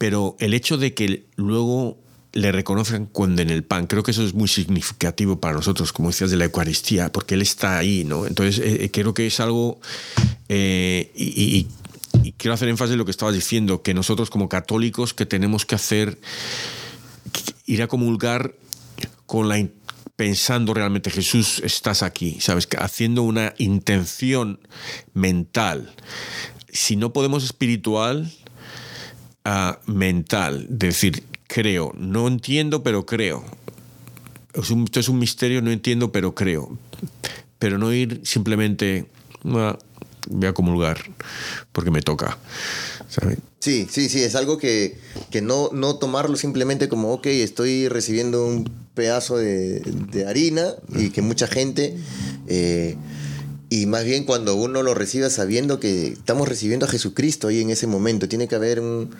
[0.00, 1.98] pero el hecho de que luego
[2.32, 6.08] le reconozcan cuando en el pan, creo que eso es muy significativo para nosotros, como
[6.08, 8.26] decías, de la Eucaristía, porque Él está ahí, ¿no?
[8.26, 9.78] Entonces, eh, eh, creo que es algo,
[10.48, 11.66] eh, y,
[12.38, 15.74] quiero hacer énfasis en lo que estabas diciendo, que nosotros como católicos que tenemos que
[15.74, 16.18] hacer,
[17.66, 18.54] ir a comulgar
[19.26, 19.68] con la
[20.16, 22.66] pensando realmente, Jesús, estás aquí, ¿sabes?
[22.78, 24.60] Haciendo una intención
[25.12, 25.94] mental.
[26.72, 28.32] Si no podemos espiritual,
[29.86, 33.44] mental, decir, creo, no entiendo, pero creo.
[34.54, 36.78] esto es un misterio, no entiendo, pero creo.
[37.58, 39.06] Pero no ir simplemente,
[39.42, 40.98] voy a comulgar
[41.72, 42.38] porque me toca.
[43.58, 44.96] Sí, sí, sí, es algo que,
[45.30, 51.10] que no, no tomarlo simplemente como, ok, estoy recibiendo un pedazo de, de harina y
[51.10, 51.96] que mucha gente,
[52.46, 52.96] eh,
[53.70, 57.70] y más bien cuando uno lo reciba sabiendo que estamos recibiendo a Jesucristo ahí en
[57.70, 59.10] ese momento, tiene que haber un,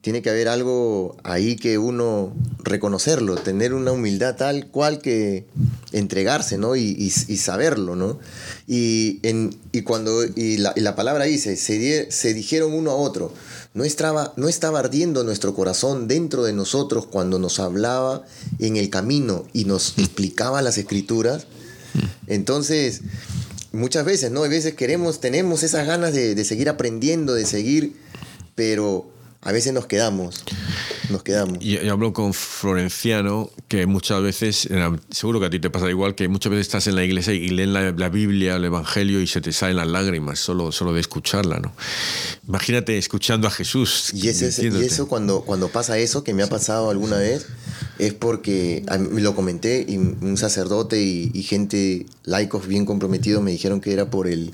[0.00, 5.46] tiene que haber algo ahí que uno reconocerlo, tener una humildad tal cual que
[5.92, 6.74] entregarse, ¿no?
[6.76, 8.18] Y, y- y saberlo, ¿no?
[8.66, 12.94] Y, en, y cuando, y la, y la palabra dice, se, se dijeron uno a
[12.96, 13.32] otro,
[13.74, 18.22] no estaba, no estaba ardiendo nuestro corazón dentro de nosotros cuando nos hablaba
[18.58, 21.46] en el camino y nos explicaba las escrituras.
[22.26, 23.00] Entonces,
[23.76, 24.44] muchas veces, ¿no?
[24.44, 27.96] A veces queremos, tenemos esas ganas de, de seguir aprendiendo, de seguir,
[28.54, 29.10] pero
[29.42, 30.42] a veces nos quedamos,
[31.10, 31.58] nos quedamos.
[31.60, 34.68] Y yo hablo con Florenciano, que muchas veces,
[35.10, 37.48] seguro que a ti te pasa igual, que muchas veces estás en la iglesia y
[37.48, 41.00] leen la, la Biblia, el Evangelio y se te salen las lágrimas solo, solo de
[41.00, 41.72] escucharla, ¿no?
[42.48, 44.10] Imagínate escuchando a Jesús.
[44.14, 47.46] Y, ese es- y eso cuando, cuando pasa eso, que me ha pasado alguna vez,
[47.98, 53.80] es porque lo comenté y un sacerdote y, y gente laicos bien comprometidos me dijeron
[53.80, 54.52] que era por el,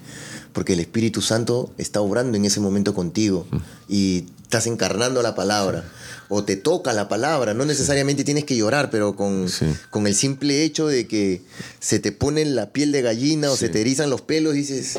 [0.53, 3.47] porque el Espíritu Santo está obrando en ese momento contigo
[3.89, 5.83] y estás encarnando la palabra
[6.29, 9.47] o te toca la palabra, no necesariamente tienes que llorar, pero con,
[9.89, 11.41] con el simple hecho de que
[11.81, 14.99] se te pone la piel de gallina o se te erizan los pelos, dices,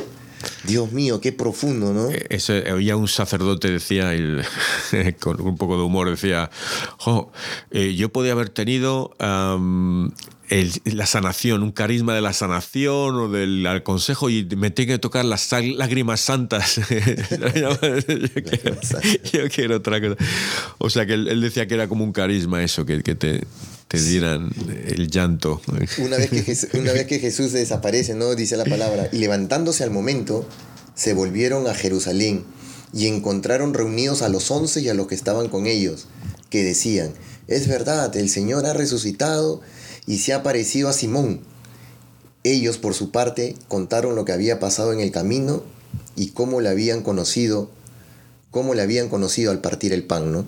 [0.64, 2.10] Dios mío, qué profundo, ¿no?
[2.10, 4.12] Eh, Ese, oía un sacerdote, decía,
[5.20, 6.50] con un poco de humor, decía,
[6.98, 7.32] "Jo,
[7.72, 13.84] eh, yo podía haber tenido la sanación, un carisma de la sanación o del al
[13.84, 16.76] consejo y me tengo que tocar las lágrimas santas.
[19.34, 20.16] yo, quiero, otra cosa.
[20.78, 23.44] O sea, que él, decía que era como un carisma eso, que te,
[23.94, 24.50] te dieran
[24.88, 25.62] el llanto.
[26.00, 28.34] Una vez, que Jes- una vez que Jesús desaparece, ¿no?
[28.34, 30.48] Dice la palabra, y levantándose al momento,
[30.96, 32.44] se volvieron a Jerusalén
[32.92, 36.08] y encontraron reunidos a los once y a los que estaban con ellos,
[36.50, 37.12] que decían,
[37.48, 39.62] es verdad, el Señor ha resucitado
[40.08, 41.42] y se ha aparecido a Simón.
[42.44, 45.64] Ellos, por su parte, contaron lo que había pasado en el camino
[46.16, 47.70] y cómo le habían conocido,
[48.50, 50.46] cómo le habían conocido al partir el pan, ¿no?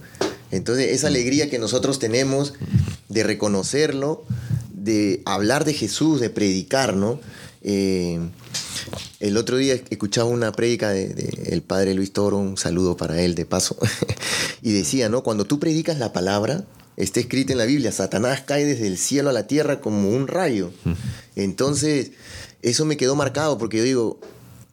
[0.51, 2.53] Entonces, esa alegría que nosotros tenemos
[3.09, 4.23] de reconocerlo,
[4.73, 7.19] de hablar de Jesús, de predicar, ¿no?
[7.61, 8.19] Eh,
[9.19, 13.21] el otro día escuchaba una prédica del de, el padre Luis Toro, un saludo para
[13.21, 13.77] él de paso,
[14.61, 15.23] y decía, ¿no?
[15.23, 16.65] Cuando tú predicas la palabra,
[16.97, 20.27] está escrito en la Biblia, Satanás cae desde el cielo a la tierra como un
[20.27, 20.71] rayo.
[21.35, 22.11] Entonces,
[22.61, 24.19] eso me quedó marcado porque yo digo,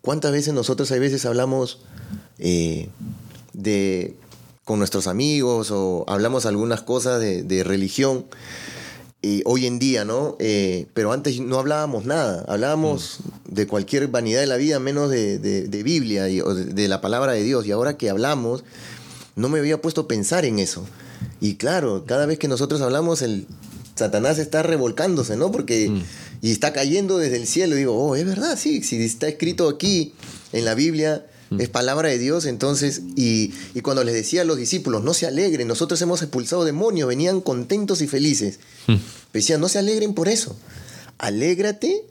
[0.03, 1.81] ¿cuántas veces nosotros a veces hablamos
[2.38, 2.88] eh,
[3.53, 4.16] de
[4.64, 8.27] con nuestros amigos o hablamos algunas cosas de, de religión?
[9.25, 10.37] eh, hoy en día, ¿no?
[10.40, 15.38] Eh, pero antes no hablábamos nada, hablábamos de cualquier vanidad de la vida, menos de,
[15.38, 17.64] de- de Biblia y, o de, la palabra de Dios.
[17.64, 18.64] Y ahora que hablamos,
[19.37, 20.85] no me había puesto a pensar en eso.
[21.40, 23.46] Y claro, cada vez que nosotros hablamos, el
[23.94, 25.53] Satanás está revolcándose, ¿no?
[25.53, 25.88] Porque
[26.40, 27.77] y está cayendo desde el cielo.
[27.77, 30.14] Y digo, oh, es verdad, sí, si está escrito aquí
[30.53, 31.25] en la Biblia,
[31.58, 35.26] es palabra de Dios, entonces, y, y cuando les decía a los discípulos, no se
[35.26, 38.60] alegren, nosotros hemos expulsado demonios, venían contentos y felices.
[39.32, 40.56] Decían, no se alegren por eso,
[41.18, 42.04] alégrate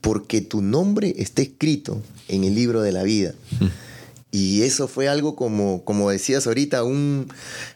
[0.00, 3.34] porque tu nombre está escrito en el libro de la vida.
[4.34, 7.28] Y eso fue algo como, como decías ahorita, un,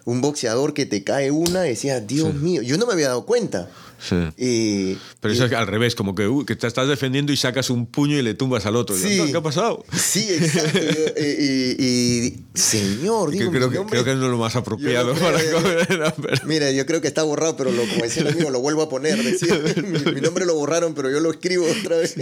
[0.07, 3.69] un boxeador que te cae una, decía, Dios mío, yo no me había dado cuenta.
[3.99, 4.17] Sí.
[4.37, 7.71] Eh, Pero eso es al revés, como que, uh, que te estás defendiendo y sacas
[7.71, 8.97] un puño y le tumbas al otro.
[8.97, 9.21] Y, Sí.
[9.21, 9.85] "Anda, ¿Qué ha pasado?
[9.93, 10.79] Sí, exacto.
[11.19, 15.39] Y, y- señor, digo, creo, que, creo que no es lo más apropiado Yo para
[15.51, 16.15] comer.
[16.21, 18.83] pero- Mira, yo creo que está borrado, pero lo, como decía el amigo, lo vuelvo
[18.83, 19.23] a poner.
[19.23, 19.59] decía.
[19.83, 22.15] mi, mi nombre lo borraron, pero yo lo escribo otra vez.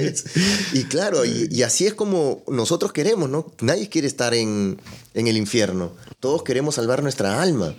[0.72, 3.52] Y claro, y, y así es como nosotros queremos, ¿no?
[3.60, 4.78] Nadie quiere estar en,
[5.14, 5.92] en el infierno.
[6.20, 7.74] Todos queremos salvar nuestra alma.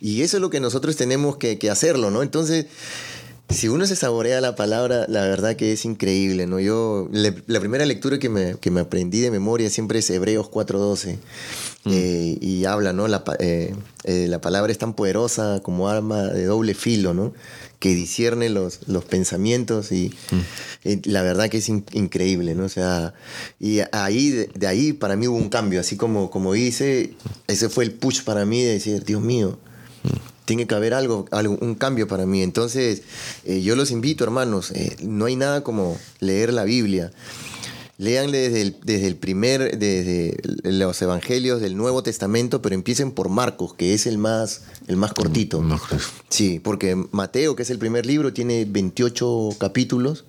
[0.00, 2.22] Y eso es lo que nosotros tenemos que, que hacerlo, ¿no?
[2.22, 2.66] Entonces,
[3.50, 6.60] si uno se saborea la palabra, la verdad que es increíble, ¿no?
[6.60, 10.50] Yo, le- la primera lectura que me, que me aprendí de memoria siempre es Hebreos
[10.50, 11.16] 4.12.
[11.86, 13.08] Eh, y habla, ¿no?
[13.08, 17.32] La, eh, eh, la palabra es tan poderosa como arma de doble filo, ¿no?
[17.78, 20.12] Que discierne los, los pensamientos y
[20.84, 22.64] eh, la verdad que es in- increíble, ¿no?
[22.66, 23.14] O sea,
[23.58, 27.14] y ahí, de, de ahí para mí hubo un cambio, así como, como hice,
[27.46, 29.58] ese fue el push para mí de decir, Dios mío,
[30.50, 32.42] tiene que haber algo, algo un cambio para mí.
[32.42, 33.02] Entonces,
[33.44, 37.12] eh, yo los invito, hermanos, eh, no hay nada como leer la Biblia.
[37.98, 43.28] Léanle desde el, desde el primer, desde los evangelios del Nuevo Testamento, pero empiecen por
[43.28, 45.62] Marcos, que es el más, el más cortito.
[45.62, 45.80] No.
[46.28, 50.24] Sí, porque Mateo, que es el primer libro, tiene 28 capítulos.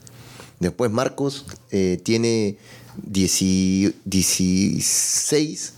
[0.60, 2.58] Después Marcos eh, tiene
[3.02, 5.74] 10 16.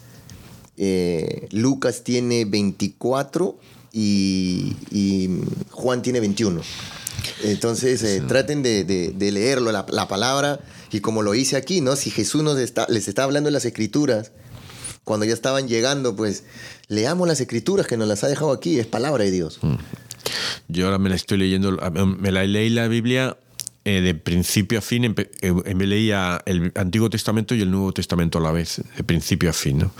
[0.75, 3.57] eh, Lucas tiene 24
[3.93, 5.29] y, y
[5.71, 6.61] Juan tiene 21.
[7.43, 10.59] Entonces, eh, traten de, de- de leerlo, la, la palabra,
[10.91, 11.95] y como lo hice aquí, ¿no?
[11.95, 14.31] Si Jesús nos está, les está hablando en las escrituras,
[15.03, 16.43] cuando ya estaban llegando, pues
[16.87, 19.59] leamos las escrituras que nos las ha dejado aquí, es palabra de Dios.
[20.67, 21.77] Yo ahora me la estoy leyendo,
[22.19, 23.37] me la leí la Biblia
[23.85, 27.91] eh, de principio a fin, empe- eh, me leía el Antiguo Testamento y el Nuevo
[27.91, 29.79] Testamento a la vez, de principio a fin.
[29.79, 29.91] ¿no?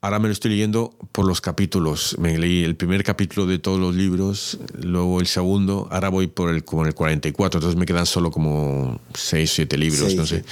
[0.00, 2.16] Ahora me lo estoy leyendo por los capítulos.
[2.20, 6.50] Me leí el primer capítulo de todos los libros, luego el segundo, ahora voy por
[6.50, 10.36] el, como el 44, entonces me quedan solo como 6, 7 libros, Seis, no sí.
[10.36, 10.44] sé.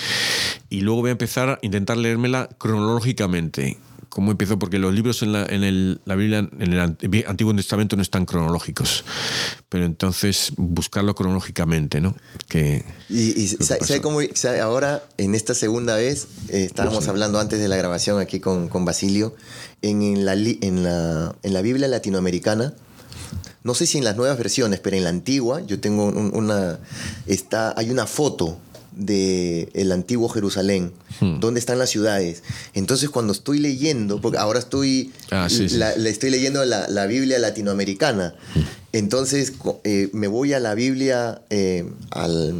[0.71, 3.77] Y luego voy a empezar a intentar leérmela cronológicamente.
[4.14, 4.61] ¿Cómo empiezo?
[4.61, 8.03] Porque los libros en la, en el, la Biblia, en el Ant- Antiguo Testamento no
[8.03, 9.05] están cronológicos.
[9.68, 12.14] Pero entonces buscarlo cronológicamente, ¿no?
[12.48, 13.48] Que, Y, y.
[13.48, 14.20] ¿sabe cómo?
[14.35, 18.68] sabe, ahora, en esta segunda vez, eh, estábamos hablando antes de la grabación aquí con,
[18.68, 19.35] con Basilio,
[19.83, 22.72] en, en la, en, la, en la Biblia latinoamericana,
[23.64, 26.79] no sé si en las nuevas versiones, pero en la antigua, yo tengo un- una,
[27.27, 28.59] está, hay una foto
[28.96, 31.38] de el antiguo Jerusalén, Hmm.
[31.40, 32.42] donde están las ciudades.
[32.74, 35.76] Entonces cuando estoy leyendo, porque ahora estoy, Ah, sí, sí.
[35.76, 38.35] la- le estoy leyendo la, la Biblia latinoamericana,
[38.92, 42.54] entonces co- eh, me voy a la Biblia, eh, al,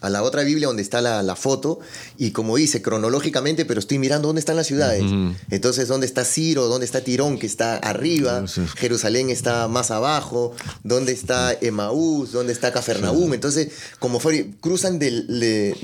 [0.00, 1.78] a la otra Biblia donde está la, la foto,
[2.18, 5.02] y como dice, cronológicamente, pero estoy mirando dónde están las ciudades.
[5.50, 6.66] Entonces, ¿dónde está Ciro?
[6.66, 8.44] ¿Dónde está Tirón, que está arriba?
[8.76, 10.54] Jerusalén está más abajo.
[10.84, 12.32] ¿Dónde está Emaús?
[12.32, 13.32] ¿Dónde está Cafarnaúm?
[13.34, 15.74] Entonces, como fue, cruzan del- le-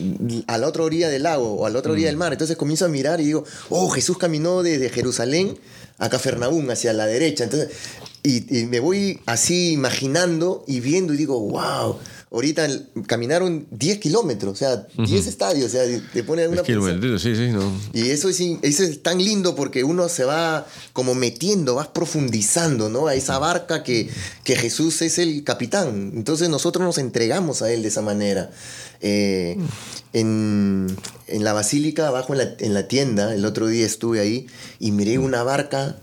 [0.46, 2.32] a la otra orilla del lago o a la otra orilla del mar.
[2.32, 5.58] Entonces comienzo a mirar y digo, oh, Jesús caminó desde Jerusalén
[5.98, 7.44] a Cafarnaúm, hacia la derecha.
[7.44, 7.68] Entonces,
[8.22, 11.98] y, y me voy así imaginando y viendo y digo, wow.
[12.34, 12.66] Ahorita
[13.06, 15.82] caminaron 10 kilómetros, o sea, 10 estadios, o sea,
[16.14, 16.66] te pone una es
[17.18, 17.70] sí, sí, no.
[17.92, 21.88] y eso es, in- eso es tan lindo porque uno se va como metiendo, vas
[21.88, 23.06] profundizando, ¿no?
[23.06, 24.08] A esa barca que,
[24.44, 26.12] que Jesús es el capitán.
[26.14, 28.50] Entonces nosotros nos entregamos a Él de esa manera.
[29.02, 29.58] Eh,
[30.14, 30.86] en,
[31.26, 34.46] en la basílica, abajo en la, en la tienda, el otro día estuve ahí
[34.78, 35.98] y miré una barca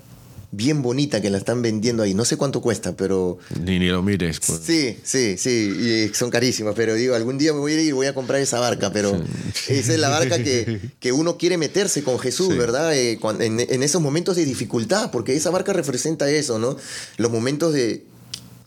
[0.51, 2.13] bien bonita que la están vendiendo ahí.
[2.13, 3.37] No sé cuánto cuesta, pero...
[3.61, 4.39] Ni, ni lo mires.
[4.39, 4.61] pues.
[4.63, 7.91] Sí, sí, sí, y son carísimas, pero digo, algún día me voy a ir y
[7.91, 9.15] voy a comprar esa barca, pero
[9.67, 12.57] esa es la barca que, que uno quiere meterse con Jesús, Sí.
[12.57, 12.95] ¿verdad?
[12.95, 16.77] Eh, en, en esos momentos de dificultad, porque esa barca representa eso, ¿no?
[17.17, 18.05] Los momentos de...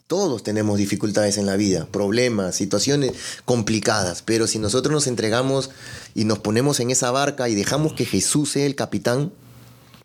[0.08, 3.12] Todos tenemos dificultades en la vida, problemas, situaciones
[3.46, 5.70] complicadas, pero si nosotros nos entregamos
[6.14, 9.32] y nos ponemos en esa barca y dejamos que Jesús sea el capitán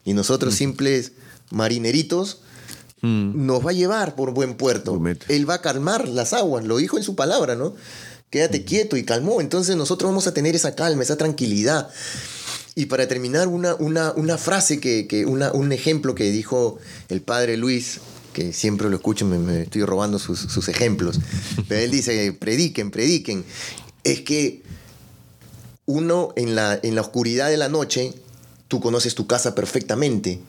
[0.06, 1.12] y nosotros simples
[1.52, 2.40] marineritos,
[3.02, 3.46] Mm.
[3.46, 5.00] nos va a llevar por buen puerto.
[5.28, 7.76] Él va a calmar las aguas, lo dijo en su palabra, ¿no?
[8.32, 9.40] Quédate quieto y calmó.
[9.40, 11.90] Entonces nosotros vamos a tener esa calma, esa tranquilidad.
[12.74, 16.80] Y para terminar, una, una, una frase, que, que una, un ejemplo que dijo
[17.10, 18.00] el padre Luis,
[18.34, 21.20] que siempre lo escucho, me, me estoy robando sus, sus ejemplos,
[21.68, 23.46] pero él dice, prediquen, prediquen.
[24.04, 24.64] Es que
[25.86, 28.14] uno en la, en la oscuridad de la noche,
[28.68, 30.40] tú conoces tu casa perfectamente.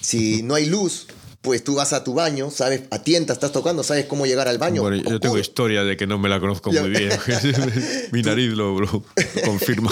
[0.00, 1.06] Si no hay luz,
[1.42, 4.58] pues tú vas a tu baño, sabes, a tienta, estás tocando, sabes cómo llegar al
[4.58, 4.82] baño.
[4.82, 7.10] Bueno, yo tengo historia de que no me la conozco muy bien.
[8.12, 9.02] Mi nariz lo, lo
[9.46, 9.90] confirma.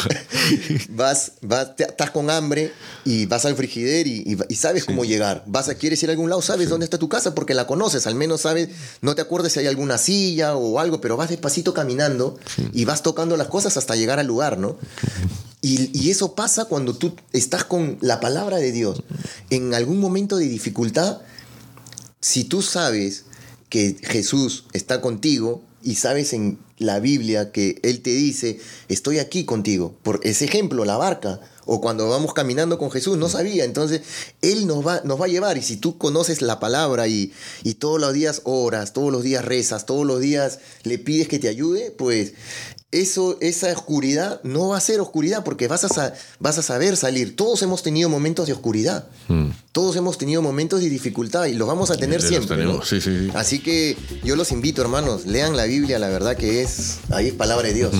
[0.90, 2.72] vas, vas, te- estás con hambre
[3.06, 5.42] y vas al frigider y, y- y sabes cómo llegar.
[5.46, 8.06] Vas a, quieres ir a algún lado, sabes dónde está tu casa porque la conoces,
[8.06, 8.68] al menos sabes,
[9.00, 12.38] no te acuerdas si hay alguna silla o algo, pero vas despacito caminando
[12.74, 14.76] y vas tocando las cosas hasta llegar al lugar, ¿no?
[15.60, 19.02] Y, y eso pasa cuando tú estás con la palabra de Dios.
[19.50, 21.20] En algún momento de dificultad,
[22.20, 23.24] si tú sabes
[23.68, 29.44] que Jesús está contigo y sabes en la Biblia que Él te dice, estoy aquí
[29.44, 34.00] contigo, por ese ejemplo, la barca, o cuando vamos caminando con Jesús, no sabía, entonces
[34.40, 37.74] Él nos va, nos va a llevar y si tú conoces la palabra y, y
[37.74, 41.48] todos los días oras, todos los días rezas, todos los días le pides que te
[41.48, 42.32] ayude, pues
[42.90, 47.36] eso, esa oscuridad no va a ser oscuridad porque vas a, vas a saber salir.
[47.36, 49.06] Todos hemos tenido momentos de oscuridad.
[49.28, 49.48] Mm.
[49.72, 52.56] Todos hemos tenido momentos de dificultad y los vamos a tener siempre.
[52.56, 52.84] tenemos, ¿no?
[52.84, 53.30] sí, sí, sí.
[53.34, 57.34] Así que yo los invito, hermanos, lean la Biblia, la verdad que es, ahí es
[57.34, 57.92] palabra de Dios.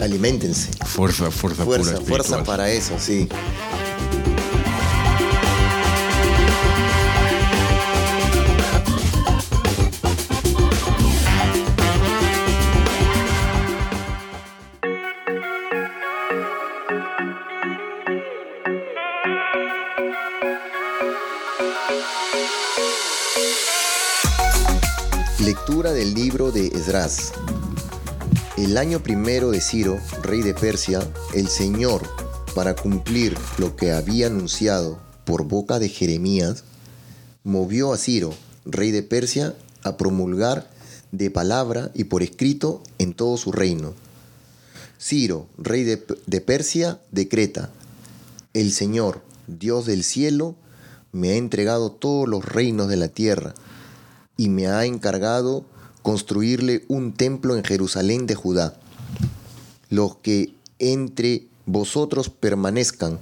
[0.00, 0.70] Aliméntense.
[0.84, 3.28] Fuerza, fuerza, Fuerza, pura fuerza para eso, sí.
[28.56, 31.00] El año primero de Ciro, rey de Persia,
[31.34, 32.00] el Señor,
[32.54, 36.64] para cumplir lo que había anunciado por boca de Jeremías,
[37.44, 38.32] movió a Ciro,
[38.64, 40.70] rey de Persia, a promulgar
[41.12, 43.92] de palabra y por escrito en todo su reino.
[44.98, 47.68] Ciro, rey de Persia, decreta,
[48.54, 50.54] el Señor, Dios del cielo,
[51.12, 53.54] me ha entregado todos los reinos de la tierra
[54.38, 55.66] y me ha encargado
[56.06, 58.76] construirle un templo en Jerusalén de Judá.
[59.90, 63.18] Los que entre vosotros permanezcan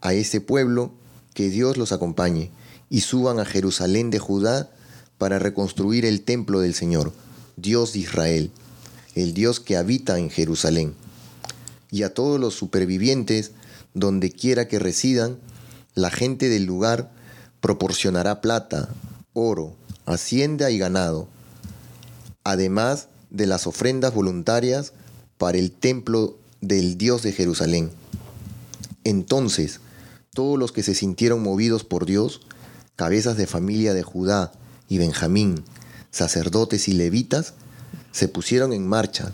[0.00, 0.90] a ese pueblo,
[1.34, 2.50] que Dios los acompañe,
[2.88, 4.70] y suban a Jerusalén de Judá
[5.18, 7.12] para reconstruir el templo del Señor,
[7.58, 8.50] Dios de Israel,
[9.14, 10.94] el Dios que habita en Jerusalén.
[11.90, 13.50] Y a todos los supervivientes,
[13.92, 15.36] donde quiera que residan,
[15.94, 17.12] la gente del lugar
[17.60, 18.88] proporcionará plata,
[19.34, 21.28] oro, hacienda y ganado,
[22.44, 24.92] además de las ofrendas voluntarias
[25.38, 27.90] para el templo del Dios de Jerusalén.
[29.02, 29.80] Entonces,
[30.32, 32.42] todos los que se sintieron movidos por Dios,
[32.96, 34.52] cabezas de familia de Judá
[34.88, 35.64] y Benjamín,
[36.10, 37.54] sacerdotes y levitas,
[38.12, 39.32] se pusieron en marcha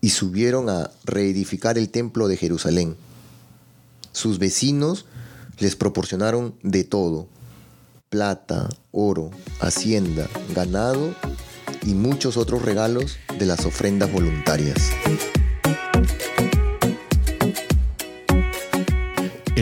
[0.00, 2.96] y subieron a reedificar el templo de Jerusalén.
[4.12, 5.06] Sus vecinos
[5.58, 7.28] les proporcionaron de todo,
[8.08, 9.30] plata, oro,
[9.60, 11.14] hacienda, ganado
[11.86, 14.92] y muchos otros regalos de las ofrendas voluntarias.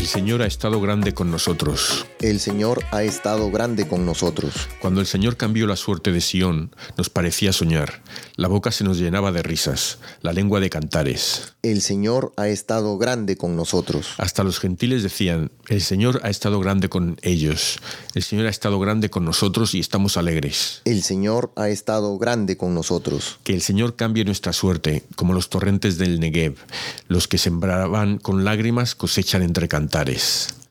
[0.04, 2.04] El Señor ha estado grande con nosotros.
[2.20, 4.68] El Señor ha estado grande con nosotros.
[4.78, 8.02] Cuando el Señor cambió la suerte de Sión, nos parecía soñar.
[8.36, 11.54] La boca se nos llenaba de risas, la lengua de cantares.
[11.62, 14.08] El Señor ha estado grande con nosotros.
[14.18, 17.78] Hasta los gentiles decían, el Señor ha estado grande con ellos.
[18.14, 20.82] El Señor ha estado grande con nosotros y estamos alegres.
[20.84, 23.38] El Señor ha estado grande con nosotros.
[23.42, 26.56] Que el Señor cambie nuestra suerte, como los torrentes del Negev.
[27.08, 29.93] Los que sembraban con lágrimas cosechan entre cantares.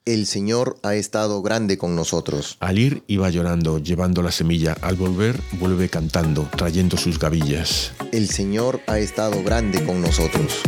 [0.04, 2.58] El Señor ha estado grande con nosotros.
[2.60, 4.76] Al ir iba llorando, llevando la semilla.
[4.82, 7.94] Al volver vuelve cantando, trayendo sus gavillas.
[8.12, 10.62] El Señor ha estado grande con nosotros.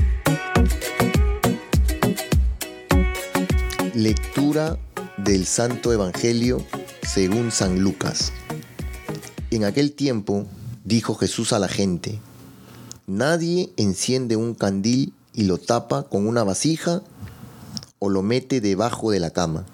[3.93, 4.77] Lectura
[5.17, 6.65] del Santo Evangelio
[7.01, 8.31] según San Lucas.
[9.51, 10.47] En aquel tiempo
[10.85, 12.21] dijo Jesús a la gente,
[13.05, 17.01] Nadie enciende un candil y lo tapa con una vasija
[18.09, 19.65] lo mete debajo de la cama,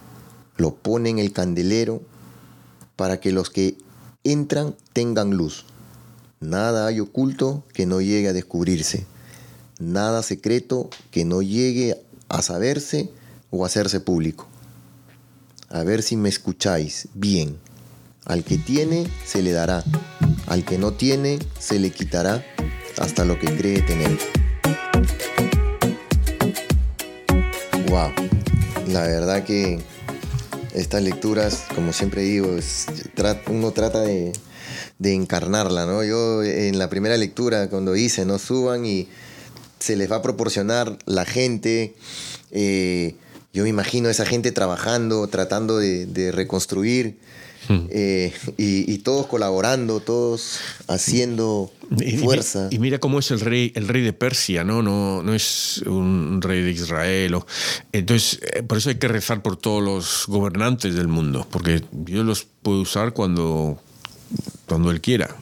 [0.57, 2.01] lo pone en el candelero
[2.95, 3.77] para que los que
[4.23, 5.65] entran tengan luz.
[6.39, 9.05] Nada hay oculto que no llegue a descubrirse,
[9.79, 13.11] nada secreto que no llegue a saberse
[13.49, 14.47] o hacerse público.
[15.69, 17.57] A ver si me escucháis bien.
[18.25, 19.83] Al que tiene, se le dará.
[20.47, 22.43] Al que no tiene, se le quitará
[22.97, 24.17] hasta lo que cree tener.
[27.91, 28.13] Wow.
[28.87, 29.77] La verdad que
[30.73, 32.55] estas lecturas, como siempre digo,
[33.47, 34.31] uno trata de,
[35.03, 36.01] encarnarla, ¿no?
[36.01, 38.39] Yo en la primera lectura, cuando hice, ¿no?
[38.39, 39.09] Suban y
[39.79, 41.93] se les va a proporcionar la gente.
[42.51, 43.15] Eh,
[43.51, 47.17] yo me imagino esa gente trabajando, tratando de reconstruir
[47.67, 47.85] Hmm.
[47.89, 51.71] Eh, y, todos colaborando, todos haciendo
[52.19, 52.67] fuerza.
[52.71, 54.81] Y, mira cómo es el rey, el rey de Persia, ¿no?
[54.81, 57.35] No, no es un rey de Israel.
[57.91, 62.25] entonces, eh, por eso hay que rezar por todos los gobernantes del mundo, porque Dios
[62.25, 63.79] los puede usar cuando,
[64.65, 65.35] cuando Él quiera.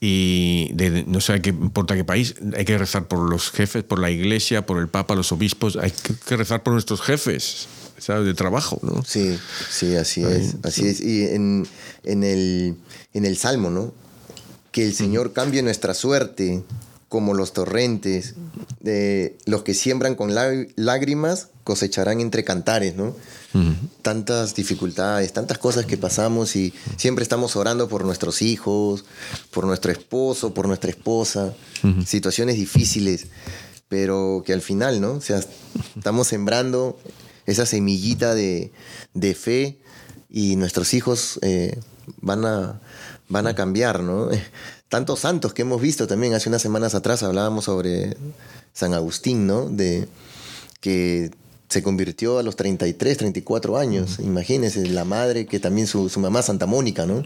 [0.00, 0.70] Y
[1.06, 4.66] no sé qué importa qué país, hay que rezar por los jefes, por la iglesia,
[4.66, 5.92] por el papa, los obispos, hay
[6.26, 7.68] que rezar por nuestros jefes.
[8.06, 9.04] De trabajo, ¿no?
[9.04, 9.38] Sí,
[9.70, 10.56] sí, así es.
[10.62, 11.00] Así es.
[11.00, 11.66] Y en,
[12.04, 12.76] el,
[13.12, 13.92] en el Salmo, ¿no?
[14.72, 16.62] Que el Señor cambie nuestra suerte
[17.08, 18.34] como los torrentes.
[18.80, 23.14] De los que siembran con lágrimas cosecharán entre cantares, ¿no?
[24.02, 29.04] Tantas dificultades, tantas cosas que pasamos y siempre estamos orando por nuestros hijos,
[29.50, 31.52] por nuestro esposo, por nuestra esposa,
[32.06, 33.26] situaciones difíciles,
[33.88, 35.14] pero que al final, ¿no?
[35.14, 35.40] O sea,
[35.96, 36.98] estamos sembrando
[37.46, 38.70] esa semillita de,
[39.34, 39.78] fe
[40.28, 41.78] y nuestros hijos eh,
[42.20, 42.80] van, a,
[43.28, 44.28] van a cambiar, ¿no?
[44.88, 48.16] Tantos santos que hemos visto también, hace unas semanas atrás hablábamos sobre
[48.72, 49.66] San Agustín, ¿no?
[49.68, 50.08] De
[50.80, 51.30] que
[51.68, 54.18] se convirtió a los 33, 34 años.
[54.18, 57.22] Imagínense, la madre, que también su, su mamá Santa Mónica, ¿no?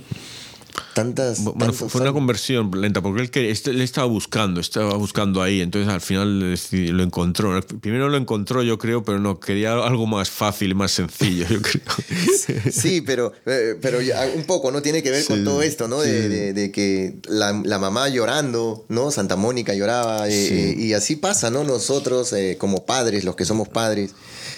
[0.94, 1.42] Tantas.
[1.44, 5.92] Bueno, fue una conversión lenta, porque él, que, él estaba buscando, estaba buscando ahí, entonces
[5.92, 7.60] al final lo encontró.
[7.80, 11.82] Primero lo encontró, yo creo, pero no, quería algo más fácil, más sencillo, yo creo.
[12.70, 13.98] Sí, pero, eh, pero
[14.34, 14.82] un poco, ¿no?
[14.82, 16.00] Tiene que ver con todo esto, ¿no?
[16.00, 19.10] De, que la, mamá llorando, ¿no?
[19.10, 21.64] Santa Mónica lloraba, eh, eh, y así pasa, ¿no?
[21.64, 24.14] Nosotros, como padres, los que somos padres,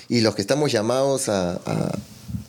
[0.08, 1.98] y los que estamos llamados a a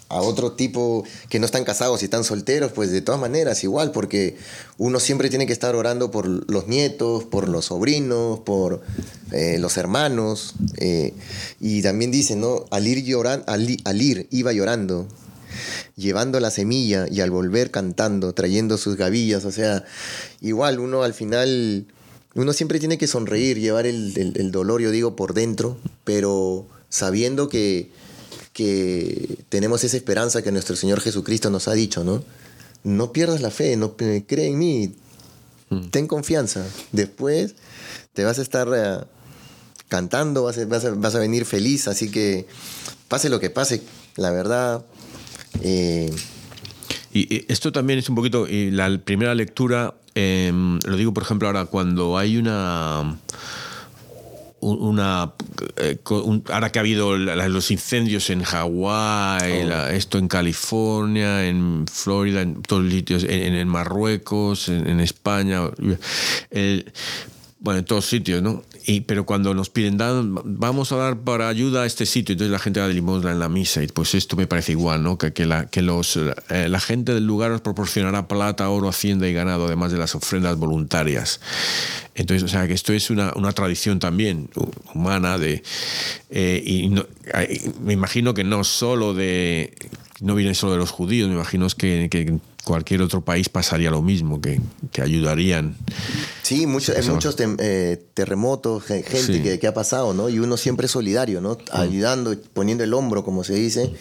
[0.10, 4.38] otro tipo que no están casados y están solteros, pues de todas maneras igual, porque
[4.78, 8.82] uno siempre tiene que estar orando por los nietos, por los sobrinos, por
[9.32, 10.56] eh, los hermanos.
[10.78, 11.14] eh,
[11.60, 12.66] y también dice, ¿no?
[12.72, 15.08] Al ir, lloran, al, al ir iba llorando,
[15.96, 19.46] llevando la semilla y al volver cantando, trayendo sus gavillas.
[19.46, 19.84] O sea,
[20.42, 21.86] igual uno al final,
[22.36, 26.66] uno siempre tiene que sonreír, llevar el, el- el dolor, yo digo, por dentro, pero
[26.90, 27.90] sabiendo que,
[28.58, 32.24] que tenemos esa esperanza que nuestro Señor Jesucristo nos ha dicho, ¿no?
[32.84, 34.96] No pierdas la fe, no eh, cree en mí,
[35.92, 36.66] ten confianza.
[36.92, 37.54] Después
[38.14, 39.06] te vas a estar eh,
[39.90, 42.48] cantando, vas a, vas a- vas a venir feliz, así que
[43.08, 43.84] pase lo que pase,
[44.16, 44.84] la verdad.
[45.62, 46.10] eh,
[47.14, 50.52] Y y esto también es un poquito, y la primera lectura, eh,
[50.84, 53.20] lo digo por ejemplo ahora, cuando hay una...
[54.60, 55.34] un- Una,
[55.78, 61.86] eh, un- ahora que ha habido los incendios en Hawái, la- esto en California, en
[61.92, 65.62] Florida, en todos los sitios, en, en Marruecos, en, en España,
[66.50, 66.92] el-
[67.60, 68.64] bueno, en todos sitios, ¿no?
[68.90, 72.54] Y, pero cuando nos piden, "Dan, vamos a dar para ayuda a este sitio, entonces
[72.54, 75.18] la gente da de limosna en la misa, y pues esto me parece igual, ¿no?
[75.18, 79.34] Que, la, que los, eh, la gente del lugar os proporcionará plata, oro, hacienda y
[79.34, 81.42] ganado, además de las ofrendas voluntarias.
[82.16, 85.64] Entonces, o sea, que esto es una, tradición también hu- humana de...
[86.30, 87.06] eh, y no-
[87.84, 89.74] me imagino que no solo de...
[90.22, 92.08] No viene solo de los judíos, me imagino que,
[92.68, 94.60] cualquier otro país pasaría lo mismo, que,
[94.92, 95.76] que ayudarían.
[96.44, 99.42] Sí, mucho- hay muchos eh, terremotos, ge- gente Sí.
[99.44, 100.30] que, que ha pasado, ¿no?
[100.30, 101.58] Y uno siempre es solidario, ¿no?
[101.72, 103.92] Ayudando, poniendo el hombro, como se dice,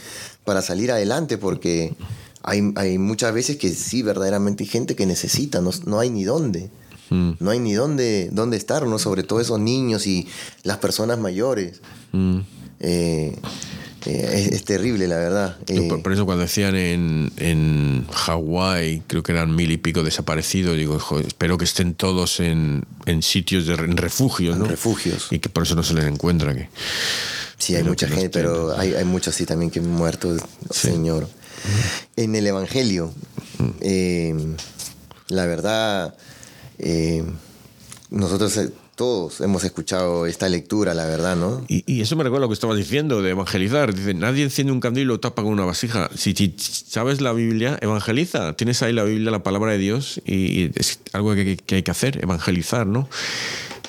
[0.45, 1.95] para salir adelante, porque
[2.43, 6.25] hay, hay muchas veces que sí, verdaderamente hay gente que necesita, no, no hay ni
[6.25, 6.71] dónde.
[7.11, 7.33] Mm.
[7.39, 8.99] No hay ni dónde, dónde estar, ¿no?
[8.99, 10.27] Sobre todo esos niños y
[10.65, 11.81] las personas mayores.
[12.13, 12.41] Mm.
[12.81, 13.37] Eh,
[14.07, 15.57] eh, es, es terrible, la verdad.
[15.69, 20.03] Eh, por, por eso cuando decían en, en Hawái, creo que eran mil y pico
[20.03, 24.69] desaparecidos, digo, "Jo, espero que estén todos en, en sitios de en refugios, En ¿no?
[24.69, 25.29] refugios.
[25.31, 26.55] Y que por eso no se les encuentra.
[26.55, 26.69] Que,
[27.59, 30.37] Sí, hay mucha gente, pero hay, hay muchos sí también que han muerto,
[30.71, 31.27] Señor.
[32.15, 33.13] En el Evangelio,
[33.81, 34.35] eh,
[35.29, 36.15] la verdad,
[38.11, 38.61] nosotros
[38.97, 41.65] todos hemos escuchado esta lectura, la verdad, ¿no?
[41.69, 43.95] y, eso me recuerda a lo que estabas diciendo de evangelizar.
[43.95, 46.11] Dice, nadie enciende un candil y lo tapa con una vasija.
[46.17, 48.55] Si, sabes la Biblia, evangeliza.
[48.55, 51.83] Tienes ahí la Biblia, la palabra de Dios, y, y es algo que, que hay
[51.83, 53.09] que hacer, evangelizar, ¿no?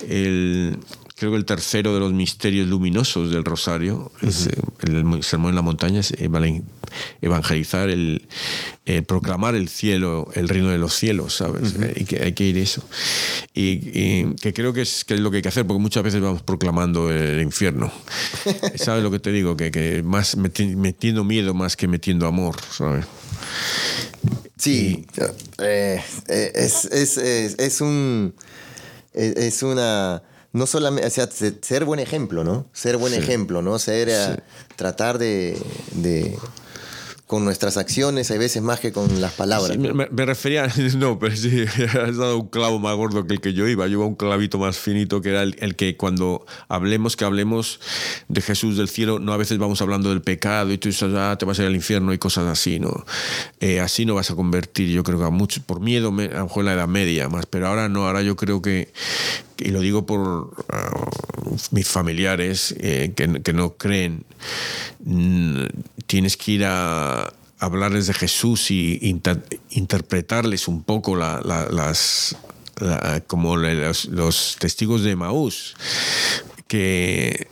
[0.07, 0.77] El,
[1.17, 4.51] creo que el tercero de los misterios luminosos del Rosario, es, eh,
[4.81, 6.13] el sermón en la montaña, es
[7.21, 8.27] evangelizar, el,
[8.85, 11.73] eh, proclamar el cielo, el reino de los cielos, ¿sabes?
[11.81, 12.83] Eh, y que hay que ir eso.
[13.53, 16.03] Y, y que creo que es, que es lo que hay que hacer, porque muchas
[16.03, 17.91] veces vamos proclamando el infierno.
[18.75, 19.57] ¿Sabes lo que te digo?
[19.57, 23.05] Que, que más meti- metiendo miedo más que metiendo amor, ¿sabes?
[24.57, 25.05] Sí,
[25.59, 28.33] eh, eh, es, es, es, es un.
[29.13, 30.21] Es una.
[30.57, 31.07] No solamente.
[31.07, 32.65] O sea, se- ser buen ejemplo, ¿no?
[32.73, 33.19] Ser buen Sí.
[33.19, 33.77] ejemplo, ¿no?
[33.77, 34.09] Ser.
[34.09, 34.37] eh,
[34.75, 35.55] tratar de,
[35.91, 36.35] de.
[37.27, 39.73] Con nuestras acciones, hay veces más que con las palabras.
[39.73, 40.65] Sí, me, me- refería,
[40.97, 41.65] no, pero sí,
[42.01, 43.85] has dado un clavo más gordo que el que yo iba.
[43.87, 47.81] Yo iba un clavito más finito que era el, el que cuando hablemos, que hablemos
[48.29, 51.35] de Jesús del cielo, no a veces vamos hablando del pecado y tú dices, ah,
[51.37, 53.05] te vas a ir al infierno y cosas así, ¿no?
[53.59, 56.37] Eh, así no vas a convertir, yo creo que a muchos, por miedo, me- a
[56.37, 58.93] lo mejor en la Edad Media más, pero ahora no, ahora yo creo que,
[59.57, 61.09] y lo digo por ah,
[61.71, 64.23] mis familiares eh, que, que no creen,
[66.05, 67.16] tienes que ir a
[67.59, 72.35] hablarles de Jesús y inter- interpretarles un poco la- la- las
[72.79, 74.07] la- como los,
[74.59, 75.75] testigos de Maús
[76.67, 77.47] que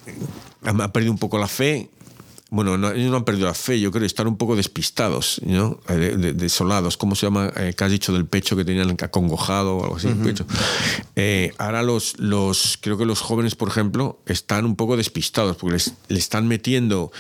[0.64, 1.90] han perdido un poco la fe
[2.52, 5.80] bueno, no, ellos no han perdido la fe, yo creo, están un poco despistados, ¿no?
[5.90, 6.96] Eh, de- de- desolados.
[6.96, 7.52] ¿Cómo se llama?
[7.58, 10.46] Eh, que has dicho del pecho que tenían acongojado o algo así, el pecho.
[11.16, 15.74] Eh, ahora los, los, creo que los jóvenes, por ejemplo, están un poco despistados porque
[15.74, 17.12] les, le están metiendo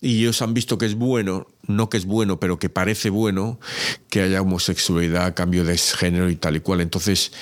[0.00, 3.58] y ellos han visto que es bueno, no que es bueno, pero que parece bueno
[4.08, 6.80] que haya homosexualidad a cambio de género y tal y cual.
[6.80, 7.32] Entonces,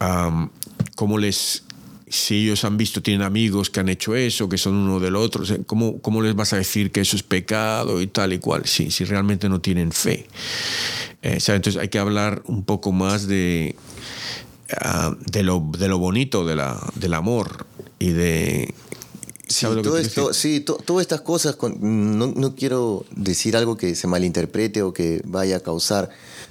[0.00, 0.50] am,
[0.96, 1.62] ¿cómo les
[2.08, 5.44] si ellos han visto, tienen amigos que han hecho eso, que son uno del otro,
[5.66, 8.66] ¿cómo, cómo les vas a decir que eso es pecado y tal y cual?
[8.66, 10.26] Si, si realmente no tienen fe.
[11.22, 13.74] Eh, entonces hay que hablar un poco más de,
[14.80, 17.66] ah, de, lo, de lo bonito de la, del amor
[17.98, 18.74] y de...
[19.46, 21.78] Sí, ¿sabes lo que todo esto, sí, to- todas estas cosas, con-
[22.18, 26.08] no, no quiero decir algo que se malinterprete o que vaya a causar,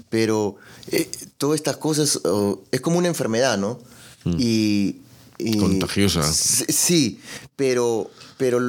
[0.09, 0.57] pero
[0.91, 3.79] eh, todas estas cosas oh, es como una enfermedad, ¿no?
[4.25, 4.97] Y,
[5.59, 6.23] Contagiosa.
[6.31, 7.19] Sí,
[7.55, 8.59] pero, pero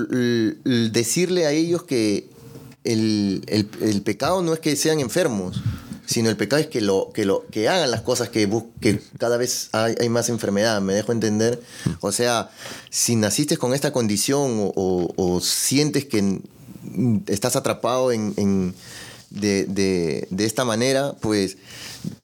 [0.91, 2.29] decirle a ellos que
[2.85, 5.63] el, el- el pecado no es que sean enfermos,
[6.07, 9.01] sino el pecado es que lo que lo que hagan las cosas que bus- que
[9.19, 10.81] cada vez hay, hay más enfermedad.
[10.83, 11.63] Me dejo entender.
[12.01, 12.51] O sea,
[12.91, 16.41] si naciste con esta condición o, o- o sientes que
[17.27, 18.75] estás atrapado en, en-
[19.31, 21.57] de, de- de esta manera, pues,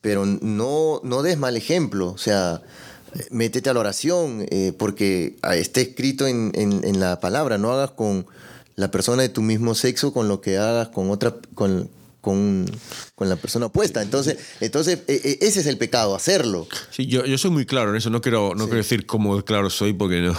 [0.02, 2.08] pero no, no des mal ejemplo.
[2.12, 2.62] O sea,
[3.30, 7.72] métete a la oración, eh, porque ah, está escrito en, en- en la palabra, no
[7.72, 8.26] hagas con
[8.76, 11.90] la persona de tu mismo sexo con lo que hagas con otra, con,
[12.22, 12.64] con,
[13.14, 14.00] con la persona opuesta.
[14.02, 16.66] Entonces, entonces eh, ese es el pecado, hacerlo.
[16.90, 19.68] Sí, yo, yo soy muy claro en eso, no quiero, no quiero decir cómo claro
[19.70, 20.34] soy, porque no.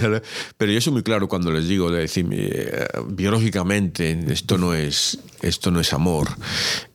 [0.56, 5.18] Pero yo soy muy claro cuando les digo, de decir, eh, biológicamente, esto no es,
[5.42, 6.28] esto no es amor,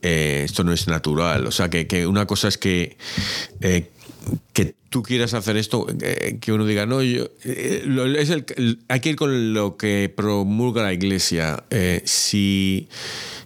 [0.01, 1.45] eh, esto no es natural.
[1.47, 2.97] O sea, que, que una cosa es que.
[3.61, 3.89] eh,
[4.53, 8.45] que tú quieras hacer esto, eh, que uno diga, no, yo, eh, lo- es el,
[8.87, 11.63] hay que ir con lo que promulga la iglesia.
[11.69, 12.87] Eh, si,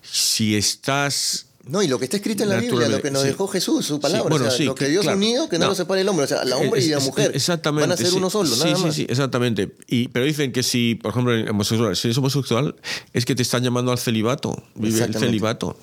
[0.01, 3.27] si estás No, y lo que está escrito en la Biblia, lo que nos Sí.
[3.27, 4.29] dejó Jesús, su Sí, palabra.
[4.29, 5.17] bueno, o sea, sí, lo que Dios claro.
[5.17, 5.69] unido, que no, No.
[5.69, 6.25] lo separe el hombre.
[6.25, 8.15] O sea, la hombre y la mujer exactamente, van a ser sí.
[8.17, 8.95] uno solo, Sí, nada sí, más.
[8.95, 9.71] sí, exactamente.
[9.87, 12.75] Y, pero dicen que si, por ejemplo, homosexual, si eres homosexual,
[13.13, 14.61] es que te están llamando al celibato.
[14.73, 15.77] Vive el celibato.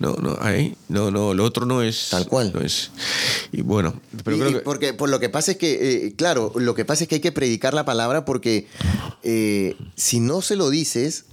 [0.00, 2.08] No, no, ahí, no, no, lo otro no es.
[2.10, 2.50] Tal cual.
[2.52, 2.90] No es.
[3.52, 4.60] Y bueno, pero Y- creo y que.
[4.60, 7.20] porque por lo que pasa es que, eh, claro, lo que pasa es que hay
[7.20, 8.66] que predicar la palabra porque
[9.22, 11.24] eh, si no se lo dices,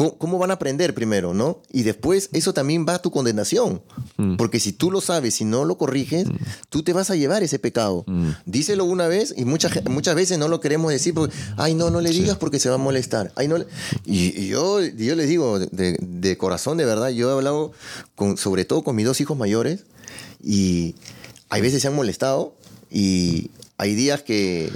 [0.00, 1.60] ¿cómo, cómo van a aprender primero, no?
[1.70, 3.82] Y después eso también va a tu condenación.
[4.16, 4.36] Mm.
[4.36, 6.26] Porque si tú lo sabes y no lo corriges,
[6.70, 8.04] tú te vas a llevar ese pecado.
[8.06, 8.30] Mm.
[8.46, 12.00] Díselo una vez y muchas, muchas veces no lo queremos decir porque, ay, no, no
[12.00, 13.30] le digas porque se va a molestar.
[13.36, 13.66] Ay, no le-".
[14.06, 17.72] y, y yo, yo les digo de, de corazón, de verdad, yo he hablado
[18.14, 19.84] con, sobre todo con mis dos hijos mayores
[20.42, 20.94] y
[21.50, 22.54] hay veces se han molestado
[22.90, 23.50] y
[23.80, 24.70] hay días que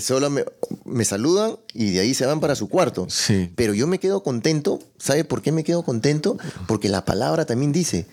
[0.00, 0.44] solo me,
[0.86, 3.06] me saludan y de ahí se van para su cuarto.
[3.10, 3.50] Sí.
[3.54, 4.78] Pero yo me quedo contento.
[4.98, 6.38] ¿Sabe por qué me quedo contento?
[6.66, 8.06] Porque la palabra también dice,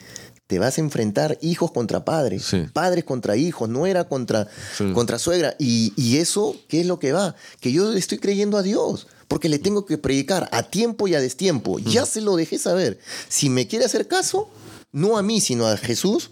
[0.47, 2.65] te vas a enfrentar hijos contra padres, Sí.
[2.74, 4.47] padres contra hijos, nuera contra,
[4.78, 4.91] Sí.
[4.93, 5.55] contra suegra.
[5.57, 7.36] Y, y eso, ¿qué es lo que va?
[7.61, 9.07] Que yo le estoy creyendo a Dios.
[9.30, 11.80] Porque le tengo que predicar a tiempo y a destiempo.
[11.80, 12.99] Ya se lo dejé saber.
[13.30, 14.49] Si me quiere hacer caso,
[14.91, 16.32] no a mí, sino a Jesús,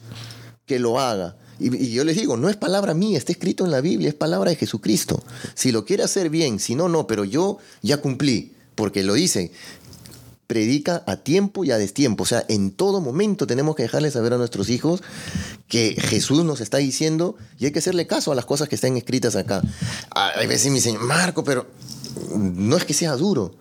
[0.65, 1.37] que lo haga.
[1.59, 4.51] Y, yo les digo, no es palabra mía, está escrito en la Biblia, es palabra
[4.51, 5.23] de Jesucristo.
[5.53, 9.51] Si lo quiere hacer bien, si no, no, pero yo ya cumplí, porque lo dice,
[10.47, 12.23] predica a tiempo y a destiempo.
[12.23, 15.01] O sea, en todo momento tenemos que dejarle saber a nuestros hijos
[15.67, 18.95] que Jesús nos está diciendo y hay que hacerle caso a las cosas que están
[18.95, 19.61] escritas acá.
[20.15, 21.67] Ah, Hay veces me dicen, Marco, pero
[22.35, 23.55] no es que sea duro,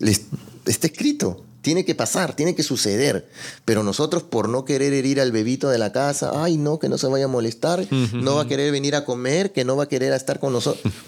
[0.00, 1.44] está escrito.
[1.62, 3.28] Tiene que pasar, tiene que suceder.
[3.64, 6.96] Pero nosotros, por no querer herir al bebito de la casa, ay, no, que no
[6.98, 9.88] se vaya a molestar, no va a querer venir a comer, que no va a
[9.88, 10.92] querer estar con nosotros.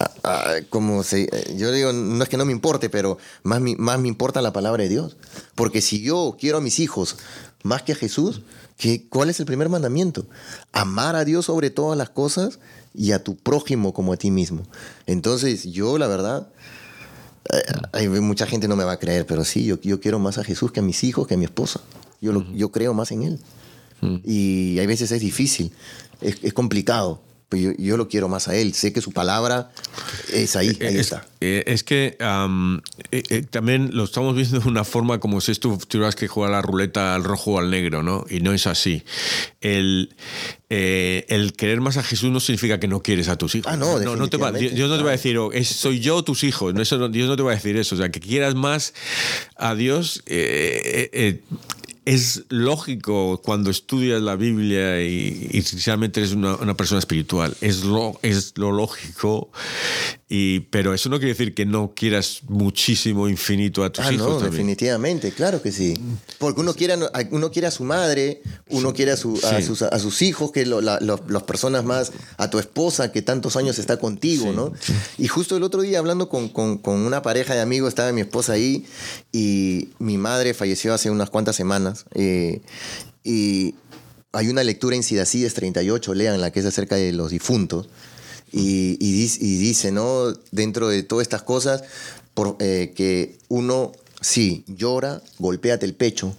[0.00, 3.74] Ah, ah, como se, yo digo, no es que no me importe, pero más, mi-
[3.74, 5.16] más me importa la palabra de Dios.
[5.54, 7.16] Porque si yo quiero a mis hijos
[7.64, 8.42] más que a Jesús,
[8.76, 10.26] ¿qué, ¿cuál es el primer mandamiento?
[10.72, 12.58] Amar a Dios sobre todas las cosas
[12.94, 14.62] y a tu prójimo como a ti mismo.
[15.06, 16.52] Entonces, yo la verdad, eh,
[17.92, 20.44] hay mucha gente no me va a creer, pero sí, yo, yo quiero más a
[20.44, 21.80] Jesús que a mis hijos, que a mi esposa.
[22.20, 23.38] Yo, lo- yo creo más en Él.
[24.24, 25.72] Y hay veces es difícil,
[26.20, 28.74] es, es complicado, pero yo, yo lo quiero más a Él.
[28.74, 29.70] Sé que su palabra
[30.32, 31.26] es ahí, ahí es, está.
[31.40, 35.78] eh, es que eh, eh, también lo estamos viendo de una forma como si tú
[35.88, 38.24] tuvieras que jugar la ruleta al rojo o al negro, ¿no?
[38.28, 39.02] Y no es así.
[39.60, 40.14] El,
[40.68, 43.72] eh, el querer más a Jesús no significa que no quieres a tus hijos.
[43.72, 46.00] Ah, no, no te va, definitivamente, Dios no te va a decir, oh, es- soy
[46.00, 46.74] yo tus hijos.
[46.74, 47.94] No, eso no- Dios no te va a decir eso.
[47.94, 48.92] O sea, que quieras más
[49.56, 50.22] a Dios.
[52.08, 57.54] Es lógico cuando estudias la Biblia y, y sinceramente eres una, una persona espiritual.
[57.60, 59.50] Es lo, es lo lógico.
[60.30, 64.26] Y, pero eso no quiere decir que no quieras muchísimo, infinito a tus Ah, hijos.
[64.28, 64.50] no, también.
[64.52, 65.94] definitivamente, claro que sí.
[66.36, 66.98] Porque uno quiere, a,
[67.30, 69.62] uno quiere a su madre, uno quiere a, su- a Sí.
[69.66, 73.22] sus, a sus hijos, que lo- la- lo- las personas más, a tu esposa que
[73.22, 74.72] tantos años está contigo, Sí, ¿no?
[75.16, 78.20] Y justo el otro día hablando con, con- con una pareja de amigos, estaba mi
[78.20, 78.84] esposa ahí
[79.32, 82.04] y mi madre falleció hace unas cuantas semanas.
[82.14, 82.60] eh,
[83.24, 83.74] y
[84.32, 87.88] hay una lectura en Sidacides 38, lean la que es acerca de los difuntos.
[88.52, 88.96] Y,
[89.58, 90.32] dice, ¿no?
[90.50, 91.82] Dentro de todas estas cosas,
[92.34, 96.34] por, eh, que uno, sí, llora, golpéate el pecho.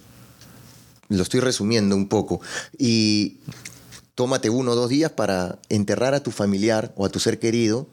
[1.08, 2.40] Lo estoy resumiendo un poco.
[2.78, 3.38] Y
[4.14, 7.86] tómate uno o dos días para enterrar a tu familiar o a tu ser querido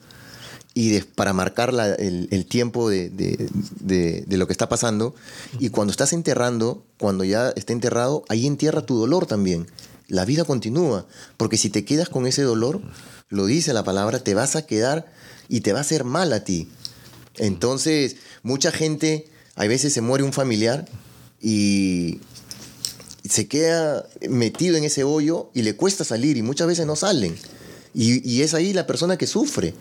[0.73, 3.49] y para marcar la- el, tiempo de, de-
[3.79, 5.15] de- lo que está pasando.
[5.59, 9.65] Y cuando estás enterrando, cuando ya está enterrado, ahí entierra tu dolor también.
[10.07, 11.05] La vida continúa,
[11.35, 12.81] porque si te quedas con ese dolor,
[13.29, 15.11] lo dice la palabra, te vas a quedar
[15.49, 16.69] y te va a hacer mal a ti.
[17.35, 20.87] Entonces, mucha gente hay veces se muere un familiar
[21.41, 22.19] y
[23.29, 27.35] se queda metido en ese hoyo y le cuesta salir y muchas veces no salen.
[27.99, 29.73] Y, es ahí la persona que sufre.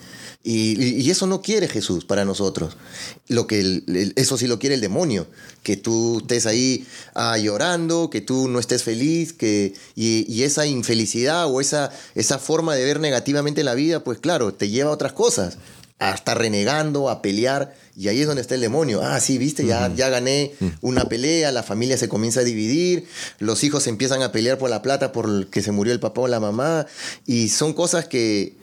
[0.43, 2.79] Y, eso no quiere Jesús para nosotros.
[3.29, 3.83] Lo que
[4.17, 5.27] eso sí lo quiere el demonio.
[5.62, 10.64] Que tú estés ahí ah, llorando, que tú no estés feliz, que, y, y, esa
[10.67, 14.95] infelicidad o esa, esa forma de ver negativamente la vida, pues claro, te lleva a
[14.95, 15.59] otras cosas.
[15.99, 17.74] A estar renegando, a pelear.
[17.97, 19.01] Y ahí es donde está el demonio.
[19.03, 23.07] Ah, sí, viste, ya, ya gané una pelea, la familia se comienza a dividir,
[23.38, 26.28] los hijos empiezan a pelear por la plata por que se murió el papá o
[26.28, 26.86] la mamá.
[27.24, 28.55] Y son cosas que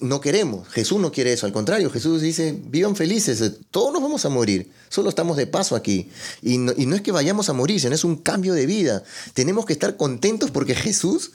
[0.00, 0.68] no queremos.
[0.68, 1.46] Jesús no quiere eso.
[1.46, 3.42] Al contrario, Jesús dice, vivan felices.
[3.70, 4.70] Todos nos vamos a morir.
[4.88, 6.10] Solo estamos de paso aquí.
[6.42, 9.02] Y no, y no es que vayamos a morir, sino es un cambio de vida.
[9.34, 11.32] Tenemos que estar contentos porque Jesús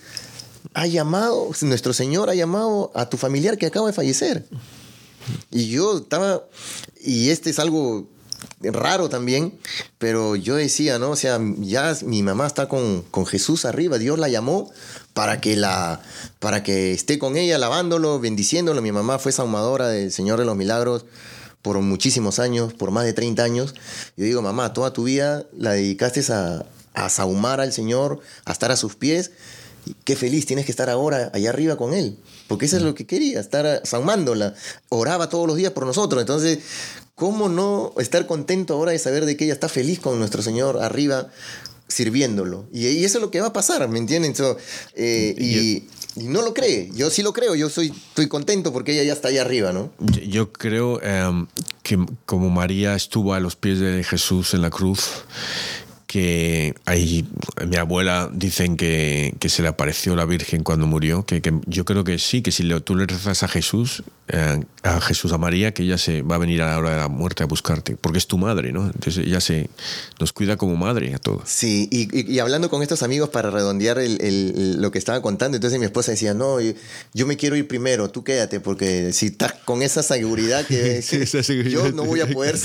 [0.73, 4.45] ha llamado, nuestro Señor ha llamado a tu familiar que acaba de fallecer.
[5.51, 6.43] Y yo estaba,
[7.01, 8.07] y este es algo
[8.61, 9.57] raro también,
[9.97, 11.11] pero yo decía, ¿no?
[11.11, 14.71] O sea, ya mi mamá está con, con Jesús arriba, Dios la llamó
[15.13, 16.01] para que, la,
[16.39, 18.81] para que esté con ella, alabándolo, bendiciéndolo.
[18.81, 21.05] Mi mamá fue saumadora del Señor de los Milagros
[21.61, 23.75] por muchísimos años, por más de 30 años.
[24.17, 28.71] Yo digo, mamá, toda tu vida la dedicaste a, a saumar al Señor, a estar
[28.71, 29.31] a sus pies.
[30.03, 32.17] Qué feliz tienes que estar ahora allá arriba con Él.
[32.47, 34.53] Porque eso es lo que quería, estar saumándola.
[34.89, 36.21] Oraba todos los días por nosotros.
[36.21, 36.59] Entonces,
[37.15, 40.81] ¿cómo no estar contento ahora de saber de que ella está feliz con nuestro Señor
[40.81, 41.29] arriba,
[41.87, 42.67] sirviéndolo?
[42.71, 44.35] Y, y eso es lo que va a pasar, ¿me entienden?
[44.35, 44.57] So,
[44.93, 45.87] eh, y,
[46.21, 46.91] y, no lo cree.
[46.93, 47.55] Yo sí lo creo.
[47.55, 49.91] Yo soy, estoy contento porque ella ya está allá arriba, ¿no?
[49.99, 51.47] Yo, yo creo um,
[51.81, 55.09] que como María estuvo a los pies de Jesús en la cruz,
[56.15, 57.27] que ahí
[57.67, 61.83] mi abuela dicen que, que, se le apareció la Virgen cuando murió, que, que yo
[61.83, 65.37] creo que sí, que si le, tú le rezas a Jesús, eh, a Jesús, a
[65.37, 67.95] María, que ella se va a venir a la hora de la muerte a buscarte,
[67.95, 68.85] porque es tu madre, ¿no?
[68.85, 69.69] Entonces ella se,
[70.19, 71.43] nos cuida como madre a todos.
[71.47, 75.21] Sí, y, y, y hablando con estos amigos para redondear el, el, lo que estaba
[75.21, 79.27] contando, entonces mi esposa decía, no, yo me quiero ir primero, tú quédate, porque si
[79.27, 81.83] estás con esa seguridad que sí, esa seguridad.
[81.83, 82.57] yo no voy a poder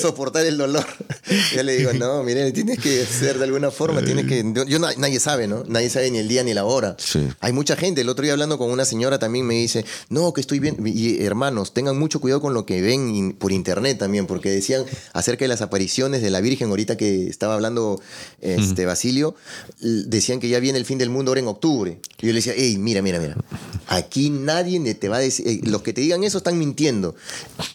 [0.00, 0.86] soportar el dolor.
[1.54, 4.44] yo le digo, no, mire, tienes que ser de alguna forma, tienes que...
[4.68, 5.64] Yo, nadie sabe, ¿no?
[5.66, 6.96] Nadie sabe ni el día ni la hora.
[6.98, 7.26] Sí.
[7.40, 10.42] Hay mucha gente, el otro día hablando con una señora también me dice, no, que
[10.42, 14.50] estoy bien, y hermanos, tengan mucho cuidado con lo que ven por internet también, porque
[14.50, 18.00] decían acerca de las apariciones de la Virgen, ahorita que estaba hablando
[18.40, 18.86] este, uh -huh.
[18.86, 19.34] Basilio,
[19.80, 21.98] decían que ya viene el fin del mundo ahora en octubre.
[22.20, 23.36] Y yo le decía, hey, mira, mira, mira,
[23.88, 27.16] aquí nadie te va a decir, eh, los que te digan eso están mintiendo.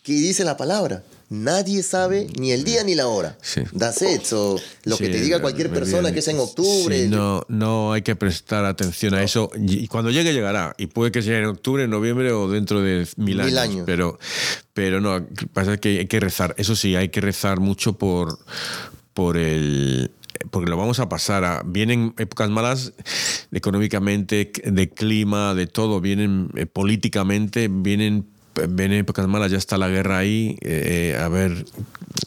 [0.04, 1.04] ¿Qué dice la palabra?
[1.30, 3.38] Nadie sabe ni el día ni la hora.
[3.42, 3.62] Sí.
[3.78, 4.24] That's it.
[4.24, 7.04] So, lo sí, que te diga cualquier persona que es en octubre.
[7.04, 9.52] Sí, no, no hay que prestar atención a eso.
[9.56, 10.74] Y cuando llegue, llegará.
[10.80, 13.58] Y puede que sea en octubre, en noviembre o dentro de mil, mil años.
[13.58, 13.84] años.
[13.86, 14.18] Pero,
[14.74, 16.56] pero no, pasa que hay que rezar.
[16.58, 18.40] Eso sí, hay que rezar mucho por,
[19.14, 20.10] por el,
[20.50, 21.62] porque lo vamos a pasar a.
[21.64, 22.94] Vienen épocas malas
[23.52, 28.28] económicamente, de clima, de todo, vienen eh, políticamente, vienen
[28.68, 31.66] vienen épocas malas, ya está la guerra ahí, eh, a ver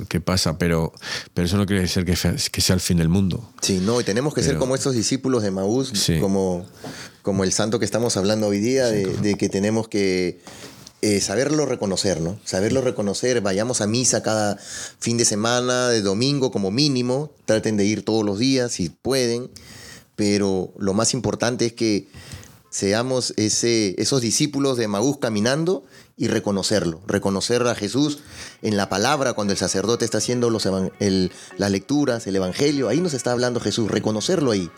[0.09, 0.93] qué pasa, pero,
[1.35, 3.51] pero eso no quiere decir que, que sea el fin del mundo.
[3.61, 6.19] Sí, no, y tenemos que pero, ser como estos discípulos de Maús, sí.
[6.19, 6.67] como,
[7.23, 10.41] como el santo que estamos hablando hoy día, de, de que tenemos que
[11.05, 12.39] eh, saberlo reconocer, ¿no?
[12.45, 14.57] Saberlo reconocer, vayamos a misa cada
[15.01, 19.51] fin de semana, de domingo como mínimo, traten de ir todos los días si pueden,
[20.15, 22.07] pero lo más importante es que
[22.73, 25.85] seamos ese, esos discípulos de Maús caminando
[26.17, 28.21] y reconocerlo, reconocer a Jesús
[28.63, 30.67] en la palabra cuando el sacerdote está haciendo los
[30.99, 34.71] el, las lecturas, el evangelio, ahí nos está hablando Jesús, reconocerlo ahí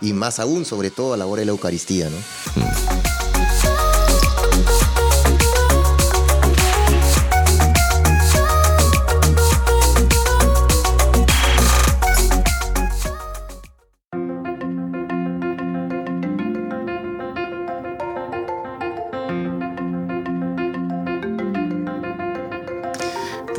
[0.00, 2.16] y más aún sobre todo a la hora de la Eucaristía, ¿no?
[2.16, 2.89] Mm.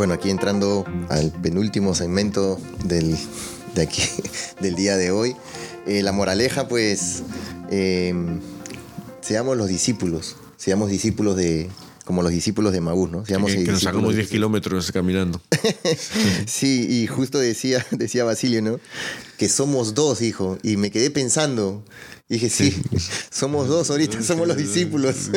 [0.01, 3.15] Bueno, aquí entrando al penúltimo segmento del,
[3.75, 4.01] de aquí,
[4.59, 5.35] del día de hoy.
[5.85, 7.21] Eh, la moraleja, pues,
[7.69, 8.11] eh,
[9.21, 11.69] seamos los discípulos, seamos discípulos de,
[12.03, 13.27] como los discípulos de Maús, ¿no?
[13.27, 15.39] Seamos que, que nos sacamos 10 kilómetros caminando.
[16.47, 18.79] sí, y justo decía, decía Basilio, ¿no?
[19.37, 20.57] Que somos dos, hijo.
[20.63, 21.83] Y me quedé pensando,
[22.31, 22.73] dije, sí,
[23.29, 25.29] somos dos, ahorita somos los discípulos.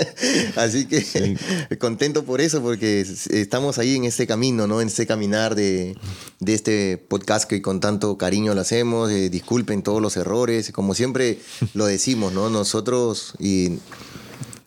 [0.56, 1.36] Así que sí.
[1.78, 4.80] contento por eso, porque estamos ahí en este camino, ¿no?
[4.80, 5.96] En este caminar de,
[6.40, 9.10] de este podcast que con tanto cariño lo hacemos.
[9.10, 11.40] Eh, disculpen todos los errores, como siempre
[11.74, 12.48] lo decimos, ¿no?
[12.48, 13.78] Nosotros y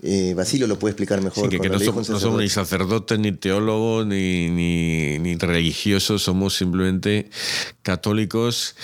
[0.02, 1.52] Eh, Basilio lo puede explicar mejor.
[1.52, 3.16] Sí, que, no, somos, un no somos ni sacerdote.
[3.16, 7.30] sacerdotes, ni teólogos, ni, ni, ni religiosos, somos simplemente
[7.82, 8.76] católicos,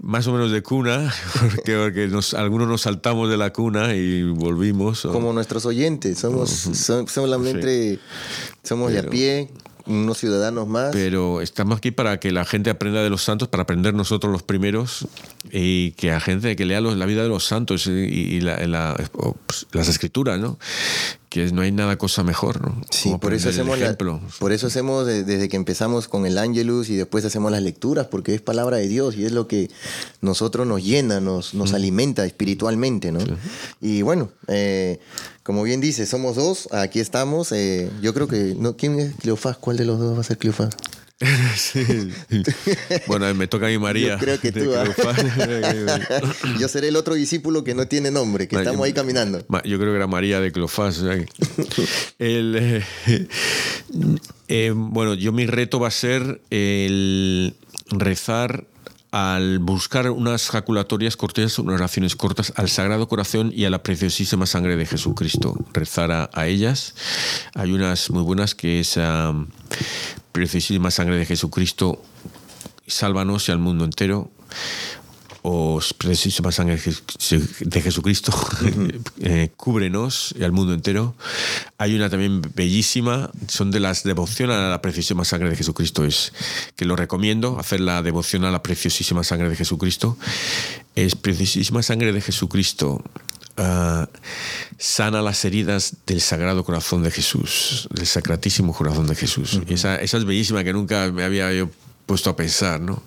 [0.00, 4.22] más o menos de cuna, porque, porque nos, algunos nos saltamos de la cuna y
[4.22, 5.04] volvimos.
[5.04, 7.98] o- Como nuestros oyentes, somos, son- solamente
[8.62, 9.50] somos de a pie,
[9.86, 10.90] unos ciudadanos más.
[10.92, 14.42] Pero estamos aquí para que la gente aprenda de los santos, para aprender nosotros los
[14.42, 15.06] primeros
[15.50, 18.96] y que la gente que lea los- la vida de los santos y, la-
[19.46, 20.58] pues, las escrituras, ¿no?
[21.32, 22.78] Que no hay nada cosa mejor, ¿no?
[22.90, 23.96] Sí, Como por eso hacemos la-
[24.38, 28.06] por eso hacemos de- desde que empezamos con el Angelus y después hacemos las lecturas,
[28.08, 29.70] porque es palabra de Dios y es lo que
[30.20, 31.58] nosotros nos llena, nos, Mm.
[31.58, 33.20] nos alimenta espiritualmente, ¿no?
[33.80, 35.00] Y bueno, eh,
[35.42, 37.50] como bien dice, somos dos, aquí estamos.
[37.52, 39.56] eh, yo creo que no, ¿quién es Cleofás?
[39.56, 40.68] ¿Cuál de los dos va a ser Cleofás?
[41.56, 41.84] Sí.
[43.06, 44.14] Bueno, me toca a mi María.
[44.14, 44.84] Yo creo que tú, ¿ah?
[46.60, 49.44] Yo seré el otro discípulo que no tiene nombre, que Ma- estamos ahí caminando.
[49.48, 50.52] Ma- Yo creo que era María de
[52.18, 52.84] El, eh,
[54.48, 57.54] eh, bueno, yo mi reto va a ser el
[57.90, 58.64] rezar
[59.10, 64.46] al buscar unas jaculatorias cortas, unas oraciones cortas al Sagrado Corazón y a la preciosísima
[64.46, 65.54] sangre de Jesucristo.
[65.74, 66.94] Rezar a, a ellas.
[67.54, 69.48] Hay unas muy buenas que es am,
[70.32, 72.02] preciosísima sangre de Jesucristo,
[72.86, 74.30] sálvanos y al mundo entero.
[75.44, 78.32] O preciosísima sangre de Jes- de Jesucristo,
[79.22, 81.16] eh, cúbrenos y al mundo entero.
[81.78, 86.32] Hay una también bellísima, son de las devoción a la preciosísima sangre de Jesucristo, es
[86.76, 90.16] que lo recomiendo, hacer la devoción a la preciosísima sangre de Jesucristo.
[90.94, 93.02] Es preciosísima sangre de Jesucristo.
[93.56, 94.08] Ah,
[94.78, 99.60] sana las heridas del Sagrado Corazón de Jesús, del Sacratísimo Corazón de Jesús.
[99.68, 101.68] Esa, esa es bellísima que nunca me había yo
[102.06, 103.02] puesto a pensar, ¿no?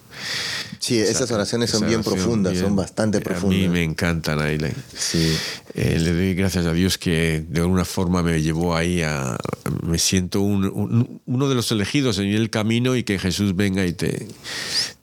[0.80, 3.70] Sí, esas oraciones son Esa bien profundas, bien- son bastante A mí profundas.
[3.72, 4.58] me encantan ahí.
[4.58, 5.36] le- Sí.
[5.74, 9.36] eh, le doy gracias a Dios que de alguna forma me llevó ahí a...
[9.84, 13.86] Me siento un- un- uno de los elegidos en el camino y que Jesús venga
[13.86, 14.28] y te,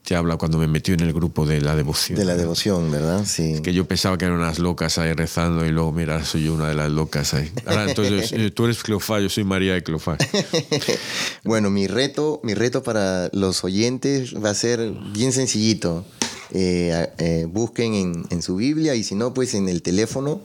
[0.03, 2.17] te habla cuando me metió en el grupo de la devoción.
[2.17, 3.25] De la devoción, ¿verdad?
[3.25, 3.61] Sí.
[3.61, 6.67] Que yo pensaba que eran unas locas ahí rezando y luego, mira, soy yo una
[6.69, 7.51] de las locas ahí.
[7.65, 10.17] Ahora, entonces, eh, tú eres Cleofás, yo soy María de Cleofás.
[11.43, 14.79] Bueno, mi reto, mi reto para los oyentes va a ser
[15.13, 16.05] bien sencillito.
[16.51, 20.41] Eh, eh, busquen en, en su Biblia y si no, pues en el teléfono.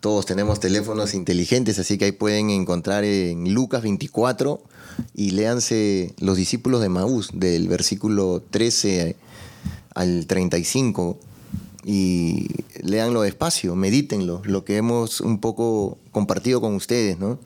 [0.00, 4.62] Todos tenemos teléfonos inteligentes, así que ahí pueden encontrar en Lucas 24
[5.14, 9.16] y léanse los discípulos de Maús, del versículo 13
[9.94, 11.18] al 35
[11.84, 12.46] y
[12.82, 17.38] léanlo despacio, medítenlo, lo que hemos un poco compartido con ustedes, ¿no?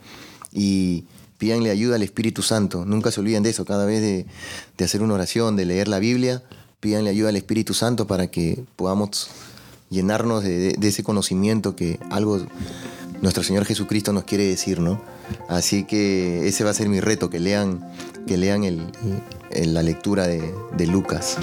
[0.53, 1.05] Y
[1.39, 5.15] pídanle ayuda al Espíritu Santo, nunca se olviden de eso, cada vez de, hacer una
[5.15, 6.43] oración, de leer la Biblia,
[6.81, 9.29] pídanle ayuda al Espíritu Santo para que podamos
[9.91, 12.47] llenarnos de, ese conocimiento que algo
[13.23, 15.01] nuestro Señor Jesucristo nos quiere decir, ¿no?
[15.49, 17.85] Así que ese va a ser mi reto, que lean,
[18.27, 18.93] que lean el-
[19.67, 21.39] la lectura de Lucas.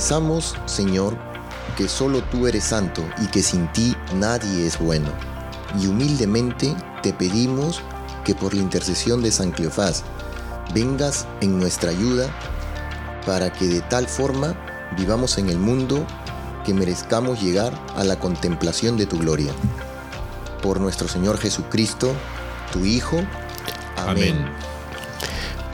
[0.00, 1.14] Confesamos, Señor,
[1.76, 5.10] que solo tú eres santo y que sin ti nadie es bueno.
[5.78, 7.82] Y humildemente te pedimos
[8.24, 10.02] que por la intercesión de San Cleofás
[10.72, 12.30] vengas en nuestra ayuda
[13.26, 14.54] para que de tal forma
[14.96, 16.06] vivamos en el mundo
[16.64, 19.52] que merezcamos llegar a la contemplación de tu gloria.
[20.62, 22.14] Por nuestro Señor Jesucristo,
[22.72, 23.20] tu Hijo.
[23.98, 24.46] Amén.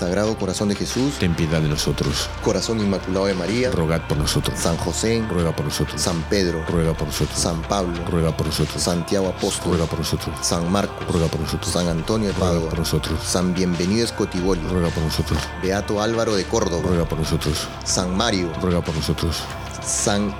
[0.00, 2.30] Sagrado Corazón de Jesús, Ten piedad de nosotros.
[2.42, 4.58] Corazón Inmaculado de María, Rogad por nosotros.
[4.58, 6.00] San José, Ruega por nosotros.
[6.00, 7.38] San Pedro, Ruega por nosotros.
[7.38, 8.82] San Pablo, Ruega por nosotros.
[8.82, 10.34] Santiago Apóstol, Ruega por nosotros.
[10.40, 11.70] San Marcos, Ruega por nosotros.
[11.70, 13.20] San Antonio de Ruega Padua, por nosotros.
[13.22, 15.38] San Bienvenido Escotibolio, Ruega por nosotros.
[15.62, 17.68] Beato Álvaro de Córdoba, Ruega por nosotros.
[17.84, 19.36] San Mario, Ruega por nosotros.
[19.84, 20.34] San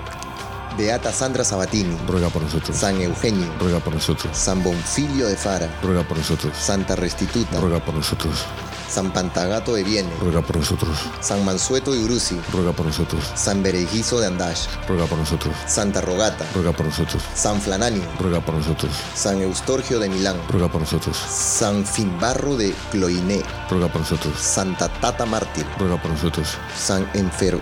[0.75, 2.75] Beata Sandra Sabatini, Ruega por nosotros.
[2.75, 4.35] San Eugenio, Ruega por nosotros.
[4.35, 6.57] San Bonfilio de Fara, Ruega por nosotros.
[6.57, 8.43] Santa Restituta, Ruega por nosotros.
[8.91, 13.63] San Pantagato de Viene, ruega por nosotros, San Mansueto de Uruzi, ruega por nosotros, San
[13.63, 18.55] Berejizo de Andash, ruega por nosotros, Santa Rogata, ruega por nosotros, San Flananio, ruega por
[18.55, 24.37] nosotros, San Eustorgio de Milán, ruega por nosotros, San Finbarro de Cloiné, ruega por nosotros,
[24.37, 27.61] Santa Tata Mártir, ruega por nosotros, San Enfer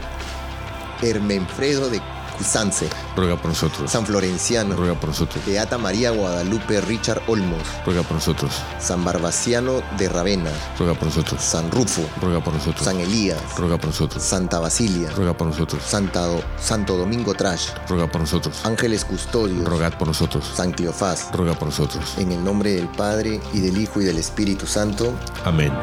[1.02, 2.02] Hermenfredo de
[2.40, 8.02] Cusance, ruega por nosotros, San Florenciano, ruega por nosotros, Beata María Guadalupe Richard Olmos, ruega
[8.02, 13.00] por nosotros, San Barbaciano de Ravenna, ruega por nosotros, San Rufo, ruega por nosotros, San
[13.00, 18.08] Elías, ruega por nosotros, Santa Basilia, ruega por nosotros, Santa Do- Santo Domingo Trash, ruega
[18.10, 22.16] por nosotros, Ángeles Custodios, rogad por nosotros, San Cleofás, ruega por nosotros.
[22.18, 25.14] en el nombre del Padre y del Hijo y del Espíritu Santo.
[25.44, 25.74] Amén.